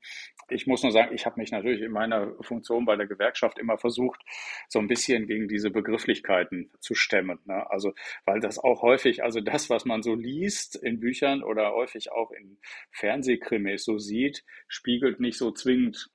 Ich 0.50 0.66
muss 0.66 0.84
nur 0.84 0.92
sagen, 0.92 1.14
ich 1.14 1.26
habe 1.26 1.40
mich 1.40 1.52
natürlich 1.52 1.82
in 1.82 1.92
meiner 1.92 2.34
Funktion 2.42 2.86
bei 2.86 2.96
der 2.96 3.08
Gewerkschaft 3.08 3.60
immer 3.60 3.78
versucht, 3.78 4.22
so 4.68 4.80
ein 4.80 4.88
bisschen 4.88 5.28
gegen 5.28 5.48
diese 5.48 5.70
Begrifflichkeiten 5.70 6.72
zu 6.80 6.96
stemmen. 6.96 7.40
Ne? 7.46 7.70
Also, 7.70 7.94
weil 8.26 8.40
das 8.40 8.58
auch 8.58 8.82
häufig, 8.82 9.24
also 9.24 9.42
das, 9.42 9.70
was 9.70 9.86
man 9.86 10.02
so 10.02 10.16
liest 10.16 10.76
in 10.76 11.00
Büchern 11.00 11.44
oder 11.44 11.74
häufig 11.74 12.12
auch 12.12 12.32
in 12.32 12.58
Fernsehkrimis 12.92 13.84
so 13.84 14.00
sieht, 14.00 14.44
spiegelt 14.80 15.20
nicht 15.20 15.38
so 15.38 15.52
zwingend 15.52 16.10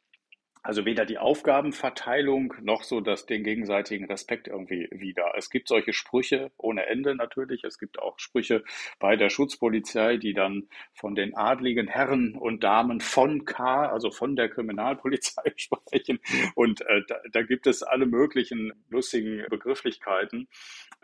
also 0.65 0.87
weder 0.87 1.05
die 1.05 1.19
Aufgabenverteilung 1.19 2.55
noch 2.63 2.85
so 2.85 3.03
das, 3.03 3.27
den 3.27 3.45
gegenseitigen 3.45 4.07
Respekt 4.07 4.49
irgendwie 4.49 4.89
wieder. 4.91 5.35
Es 5.37 5.51
gibt 5.51 5.69
solche 5.69 5.93
Sprüche 5.93 6.53
ohne 6.57 6.87
Ende 6.87 7.15
natürlich. 7.15 7.65
Es 7.65 7.79
gibt 7.79 7.99
auch 7.99 8.19
Sprüche 8.19 8.65
bei 8.99 9.15
der 9.17 9.29
Schutzpolizei, 9.29 10.17
die 10.17 10.33
dann 10.33 10.71
von 10.95 11.15
den 11.15 11.37
adligen 11.37 11.87
Herren 11.87 12.35
und 12.35 12.65
Damen 12.65 13.01
von 13.01 13.45
K, 13.45 13.91
also 13.91 14.11
von 14.11 14.37
der 14.37 14.49
Kriminalpolizei 14.49 15.53
sprechen. 15.57 16.19
Und 16.55 16.81
äh, 16.81 17.03
da, 17.09 17.17
da 17.31 17.43
gibt 17.43 17.67
es 17.67 17.83
alle 17.83 18.07
möglichen 18.07 18.73
lustigen 18.89 19.45
Begrifflichkeiten. 19.51 20.49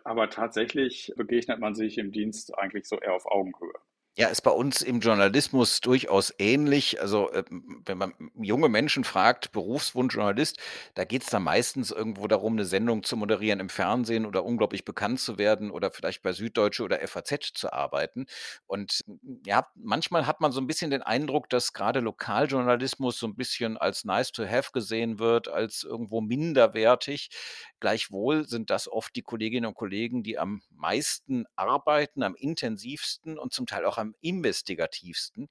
Aber 0.04 0.30
tatsächlich 0.30 1.12
begegnet 1.16 1.60
man 1.60 1.74
sich 1.74 1.98
im 1.98 2.12
Dienst 2.12 2.56
eigentlich 2.56 2.88
so 2.88 2.98
eher 2.98 3.12
auf 3.12 3.26
Augenhöhe. 3.26 3.74
Ja, 4.20 4.28
ist 4.28 4.42
bei 4.42 4.50
uns 4.50 4.82
im 4.82 5.00
Journalismus 5.00 5.80
durchaus 5.80 6.34
ähnlich. 6.38 7.00
Also, 7.00 7.30
äh, 7.32 7.42
wenn 7.86 7.96
man 7.96 8.12
junge 8.38 8.68
Menschen 8.68 9.02
fragt, 9.04 9.50
Berufswunsch 9.52 10.14
Journalist, 10.14 10.58
da 10.94 11.04
geht 11.04 11.22
es 11.22 11.28
dann 11.30 11.42
meistens 11.42 11.90
irgendwo 11.90 12.26
darum, 12.28 12.52
eine 12.52 12.66
Sendung 12.66 13.02
zu 13.02 13.16
moderieren 13.16 13.60
im 13.60 13.70
Fernsehen 13.70 14.26
oder 14.26 14.44
unglaublich 14.44 14.84
bekannt 14.84 15.20
zu 15.20 15.38
werden 15.38 15.70
oder 15.70 15.90
vielleicht 15.90 16.22
bei 16.22 16.32
Süddeutsche 16.32 16.82
oder 16.82 17.00
FAZ 17.00 17.52
zu 17.54 17.72
arbeiten. 17.72 18.26
Und 18.66 19.00
ja, 19.46 19.66
manchmal 19.74 20.26
hat 20.26 20.42
man 20.42 20.52
so 20.52 20.60
ein 20.60 20.66
bisschen 20.66 20.90
den 20.90 21.02
Eindruck, 21.02 21.48
dass 21.48 21.72
gerade 21.72 22.00
Lokaljournalismus 22.00 23.18
so 23.18 23.26
ein 23.26 23.36
bisschen 23.36 23.78
als 23.78 24.04
nice 24.04 24.32
to 24.32 24.44
have 24.46 24.72
gesehen 24.72 25.18
wird, 25.18 25.48
als 25.48 25.82
irgendwo 25.82 26.20
minderwertig. 26.20 27.30
Gleichwohl 27.80 28.46
sind 28.46 28.70
das 28.70 28.88
oft 28.88 29.16
die 29.16 29.22
Kolleginnen 29.22 29.66
und 29.66 29.74
Kollegen, 29.74 30.22
die 30.22 30.38
am 30.38 30.62
meisten 30.70 31.46
arbeiten, 31.56 32.22
am 32.22 32.34
intensivsten 32.34 33.38
und 33.38 33.52
zum 33.52 33.66
Teil 33.66 33.84
auch 33.86 33.98
am 33.98 34.14
investigativsten. 34.20 35.48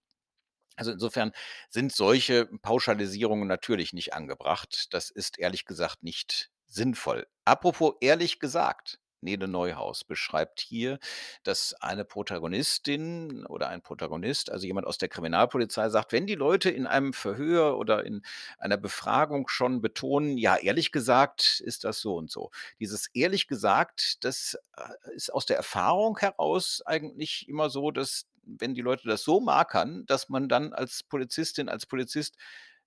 Also 0.76 0.92
insofern 0.92 1.34
sind 1.70 1.92
solche 1.92 2.46
Pauschalisierungen 2.62 3.48
natürlich 3.48 3.92
nicht 3.92 4.13
angebracht. 4.13 4.88
Das 4.92 5.10
ist 5.10 5.38
ehrlich 5.38 5.65
gesagt 5.65 6.04
nicht 6.04 6.52
sinnvoll. 6.68 7.28
Apropos 7.44 7.96
ehrlich 8.00 8.39
gesagt, 8.39 9.00
Nele 9.22 9.48
Neuhaus 9.48 10.04
beschreibt 10.04 10.60
hier, 10.62 11.00
dass 11.44 11.74
eine 11.74 12.06
Protagonistin 12.06 13.46
oder 13.46 13.70
ein 13.70 13.82
Protagonist, 13.82 14.52
also 14.52 14.66
jemand 14.66 14.88
aus 14.88 14.98
der 14.98 15.10
Kriminalpolizei, 15.10 15.90
sagt, 15.90 16.12
wenn 16.12 16.28
die 16.28 16.36
Leute 16.36 16.70
in 16.70 16.88
einem 16.88 17.14
Verhör 17.14 17.78
oder 17.78 18.06
in 18.06 18.22
einer 18.58 18.78
Befragung 18.78 19.48
schon 19.48 19.82
betonen, 19.82 20.38
ja, 20.38 20.56
ehrlich 20.58 20.92
gesagt 20.92 21.62
ist 21.66 21.84
das 21.84 22.00
so 22.00 22.16
und 22.16 22.32
so. 22.32 22.52
Dieses 22.80 23.08
ehrlich 23.14 23.48
gesagt, 23.48 24.24
das 24.24 24.58
äh, 24.78 25.16
ist 25.16 25.34
aus 25.34 25.46
der 25.46 25.58
Erfahrung 25.58 26.18
heraus 26.20 26.82
eigentlich 26.86 27.48
immer 27.48 27.70
so, 27.70 27.92
dass 27.92 28.26
wenn 28.44 28.74
die 28.74 28.82
Leute 28.82 29.08
das 29.08 29.24
so 29.24 29.40
markern, 29.40 30.06
dass 30.08 30.30
man 30.30 30.50
dann 30.50 30.74
als 30.74 31.04
Polizistin, 31.04 31.70
als 31.70 31.86
Polizist 31.86 32.36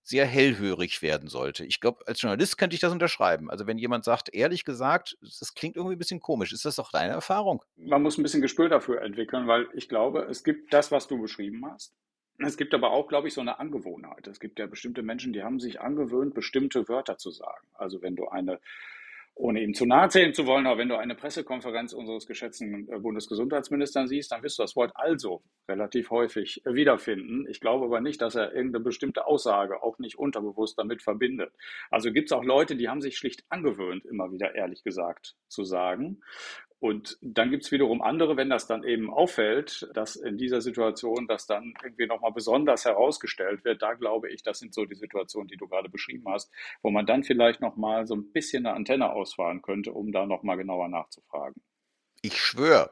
sehr 0.02 0.26
hellhörig 0.26 1.02
werden 1.02 1.28
sollte. 1.28 1.64
Ich 1.64 1.80
glaube, 1.80 2.06
als 2.06 2.20
Journalist 2.20 2.58
könnte 2.58 2.74
ich 2.74 2.80
das 2.80 2.92
unterschreiben. 2.92 3.50
Also 3.50 3.66
wenn 3.66 3.78
jemand 3.78 4.04
sagt, 4.04 4.34
ehrlich 4.34 4.64
gesagt, 4.64 5.16
das 5.20 5.54
klingt 5.54 5.76
irgendwie 5.76 5.94
ein 5.94 5.98
bisschen 5.98 6.20
komisch. 6.20 6.52
Ist 6.52 6.64
das 6.64 6.76
doch 6.76 6.90
deine 6.90 7.12
Erfahrung? 7.12 7.62
Man 7.76 8.02
muss 8.02 8.18
ein 8.18 8.22
bisschen 8.22 8.42
Gespür 8.42 8.68
dafür 8.68 9.02
entwickeln, 9.02 9.46
weil 9.46 9.68
ich 9.74 9.88
glaube, 9.88 10.26
es 10.28 10.42
gibt 10.42 10.72
das, 10.72 10.90
was 10.90 11.06
du 11.06 11.20
beschrieben 11.20 11.64
hast. 11.70 11.94
Es 12.38 12.56
gibt 12.56 12.74
aber 12.74 12.90
auch, 12.90 13.06
glaube 13.08 13.28
ich, 13.28 13.34
so 13.34 13.40
eine 13.40 13.60
Angewohnheit. 13.60 14.26
Es 14.26 14.40
gibt 14.40 14.58
ja 14.58 14.66
bestimmte 14.66 15.02
Menschen, 15.02 15.32
die 15.32 15.42
haben 15.42 15.60
sich 15.60 15.80
angewöhnt, 15.80 16.34
bestimmte 16.34 16.88
Wörter 16.88 17.18
zu 17.18 17.30
sagen. 17.30 17.66
Also 17.74 18.02
wenn 18.02 18.16
du 18.16 18.28
eine 18.28 18.58
ohne 19.35 19.62
ihm 19.62 19.75
zu 19.75 19.87
nahe 19.87 20.09
zählen 20.09 20.35
zu 20.35 20.47
wollen, 20.47 20.66
aber 20.66 20.79
wenn 20.79 20.88
du 20.88 20.97
eine 20.97 21.14
Pressekonferenz 21.14 21.92
unseres 21.92 22.27
geschätzten 22.27 22.88
äh, 22.88 22.99
Bundesgesundheitsministers 22.99 24.09
siehst, 24.09 24.33
dann 24.33 24.42
wirst 24.42 24.59
du 24.59 24.62
das 24.62 24.77
Wort 24.77 24.92
also 24.95 25.42
relativ 25.68 26.11
häufig 26.11 26.64
äh, 26.66 26.75
wiederfinden. 26.75 27.47
Ich 27.49 27.61
glaube 27.61 27.87
aber 27.87 28.01
nicht, 28.01 28.21
dass 28.21 28.35
er 28.35 28.55
irgendeine 28.55 28.85
bestimmte 28.85 29.27
Aussage 29.27 29.83
auch 29.83 29.99
nicht 29.99 30.18
unterbewusst 30.18 30.79
damit 30.79 31.03
verbindet. 31.03 31.53
Also 31.90 32.12
gibt 32.12 32.29
es 32.29 32.33
auch 32.33 32.45
Leute, 32.45 32.77
die 32.77 32.88
haben 32.88 33.01
sich 33.01 33.16
schlicht 33.16 33.45
angewöhnt, 33.49 34.05
immer 34.05 34.33
wieder 34.33 34.55
ehrlich 34.55 34.85
gesagt 34.85 35.35
zu 35.49 35.64
sagen. 35.64 36.21
Und 36.83 37.16
dann 37.21 37.53
gibt 37.53 37.62
es 37.62 37.71
wiederum 37.71 38.03
andere, 38.03 38.37
wenn 38.37 38.51
das 38.51 38.66
dann 38.66 38.83
eben 38.83 39.09
auffällt, 39.09 39.88
dass 39.95 40.16
in 40.16 40.37
dieser 40.37 40.61
Situation 40.61 41.29
das 41.29 41.47
dann 41.47 41.75
irgendwie 41.81 42.09
nochmal 42.09 42.33
besonders 42.33 42.85
herausgestellt 42.85 43.64
wird, 43.64 43.83
da 43.83 43.92
glaube 43.92 44.33
ich, 44.33 44.42
das 44.42 44.59
sind 44.59 44.75
so 44.75 44.85
die 44.85 44.97
Situationen, 44.97 45.47
die 45.47 45.57
du 45.57 45.68
gerade 45.68 45.88
beschrieben 45.88 46.25
hast, 46.27 46.51
wo 46.83 46.90
man 46.90 47.07
dann 47.07 47.23
vielleicht 47.23 47.61
nochmal 47.61 48.09
so 48.09 48.16
ein 48.16 48.33
bisschen 48.33 48.66
eine 48.66 48.75
Antenne 48.75 49.12
ausfahren 49.12 49.62
könnte, 49.62 49.92
um 49.92 50.11
da 50.11 50.27
nochmal 50.27 50.57
genauer 50.57 50.88
nachzufragen. 50.88 51.62
Ich 52.21 52.40
schwöre, 52.40 52.90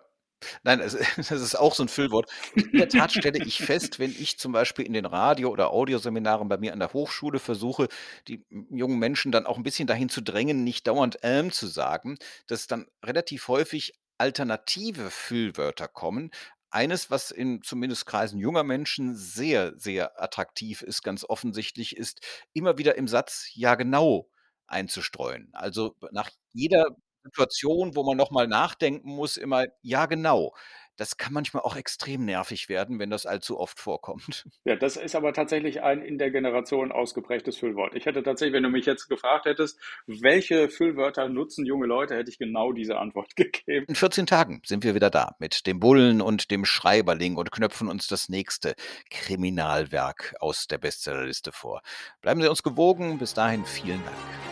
Nein, 0.63 0.79
das 1.17 1.31
ist 1.31 1.55
auch 1.55 1.75
so 1.75 1.85
ein 1.85 1.89
Füllwort. 1.89 2.31
In 2.55 2.79
der 2.79 2.89
Tat 2.89 3.13
stelle 3.13 3.45
ich 3.45 3.59
fest, 3.59 3.99
wenn 3.99 4.11
ich 4.11 4.39
zum 4.39 4.53
Beispiel 4.53 4.87
in 4.87 4.93
den 4.93 5.07
Radio- 5.07 5.51
oder 5.51 5.71
Audioseminaren 5.71 6.49
bei 6.49 6.59
mir 6.59 6.73
an 6.73 6.79
der 6.79 6.93
Hochschule 6.93 7.39
versuche, 7.39 7.89
die 8.29 8.45
jungen 8.71 8.99
Menschen 8.99 9.33
dann 9.33 9.47
auch 9.47 9.57
ein 9.57 9.63
bisschen 9.63 9.87
dahin 9.87 10.09
zu 10.09 10.21
drängen, 10.21 10.65
nicht 10.65 10.87
dauernd 10.87 11.19
ähm 11.23 11.51
zu 11.53 11.67
sagen, 11.67 12.19
dass 12.47 12.67
dann 12.67 12.87
relativ 13.05 13.49
häufig 13.49 13.95
alternative 14.19 15.11
Füllwörter 15.11 15.89
kommen. 15.89 16.31
Eines, 16.71 17.11
was 17.11 17.31
in 17.33 17.63
zumindest 17.63 18.07
Kreisen 18.07 18.39
junger 18.39 18.63
Menschen 18.63 19.17
sehr, 19.17 19.73
sehr 19.77 20.23
attraktiv 20.23 20.83
ist, 20.83 21.03
ganz 21.03 21.25
offensichtlich, 21.25 21.97
ist 21.97 22.21
immer 22.53 22.79
wieder 22.79 22.97
im 22.97 23.09
Satz 23.09 23.51
ja 23.55 23.75
genau 23.75 24.29
einzustreuen. 24.69 25.49
Also 25.53 25.97
nach 26.13 26.31
jeder 26.53 26.87
Situation, 27.23 27.97
wo 27.97 28.03
man 28.03 28.17
noch 28.17 28.31
mal 28.31 28.47
nachdenken 28.47 29.11
muss, 29.11 29.37
immer: 29.37 29.67
„Ja, 29.83 30.07
genau.“ 30.07 30.55
Das 31.01 31.17
kann 31.17 31.33
manchmal 31.33 31.63
auch 31.63 31.77
extrem 31.77 32.27
nervig 32.27 32.69
werden, 32.69 32.99
wenn 32.99 33.09
das 33.09 33.25
allzu 33.25 33.59
oft 33.59 33.81
vorkommt. 33.81 34.45
Ja, 34.67 34.77
das 34.77 34.97
ist 34.97 35.17
aber 35.17 35.33
tatsächlich 35.33 35.83
ein 35.83 36.03
in 36.03 36.19
der 36.19 36.31
Generation 36.31 36.93
ausgeprägtes 36.93 37.57
Füllwort. 37.57 37.95
Ich 37.95 38.05
hätte 38.05 38.23
tatsächlich, 38.23 38.55
wenn 38.55 38.63
du 38.63 38.69
mich 38.69 38.85
jetzt 38.85 39.09
gefragt 39.09 39.47
hättest, 39.47 39.81
welche 40.07 40.69
Füllwörter 40.69 41.31
nutzen 41.31 41.65
junge 41.65 41.87
Leute, 41.87 42.15
hätte 42.15 42.31
ich 42.31 42.39
genau 42.39 42.73
diese 42.73 42.99
Antwort 42.99 43.35
gegeben. 43.37 43.87
In 43.89 43.95
14 43.95 44.27
Tagen 44.27 44.61
sind 44.67 44.85
wir 44.85 44.95
wieder 44.95 45.09
da 45.09 45.35
mit 45.39 45.67
dem 45.67 45.81
Bullen 45.81 46.21
und 46.21 46.51
dem 46.51 46.67
Schreiberling 46.67 47.37
und 47.37 47.51
knöpfen 47.51 47.89
uns 47.89 48.07
das 48.07 48.29
nächste 48.29 48.75
Kriminalwerk 49.09 50.35
aus 50.41 50.67
der 50.67 50.77
Bestsellerliste 50.77 51.53
vor. 51.53 51.81
Bleiben 52.21 52.43
Sie 52.43 52.49
uns 52.49 52.63
gewogen. 52.63 53.19
Bis 53.19 53.33
dahin 53.33 53.65
vielen 53.65 54.05
Dank. 54.05 54.50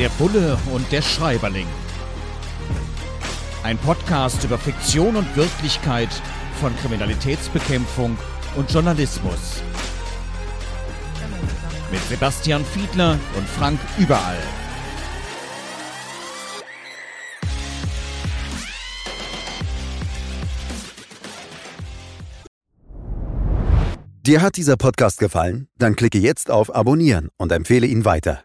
Der 0.00 0.08
Bulle 0.16 0.56
und 0.72 0.90
der 0.92 1.02
Schreiberling. 1.02 1.66
Ein 3.62 3.76
Podcast 3.76 4.42
über 4.44 4.56
Fiktion 4.56 5.14
und 5.14 5.36
Wirklichkeit 5.36 6.08
von 6.58 6.74
Kriminalitätsbekämpfung 6.78 8.16
und 8.56 8.72
Journalismus. 8.72 9.60
Mit 11.92 12.02
Sebastian 12.08 12.64
Fiedler 12.64 13.18
und 13.36 13.46
Frank 13.46 13.78
Überall. 13.98 14.38
Dir 24.24 24.40
hat 24.40 24.56
dieser 24.56 24.78
Podcast 24.78 25.18
gefallen? 25.18 25.68
Dann 25.76 25.94
klicke 25.94 26.16
jetzt 26.16 26.50
auf 26.50 26.74
Abonnieren 26.74 27.28
und 27.36 27.52
empfehle 27.52 27.86
ihn 27.86 28.06
weiter. 28.06 28.44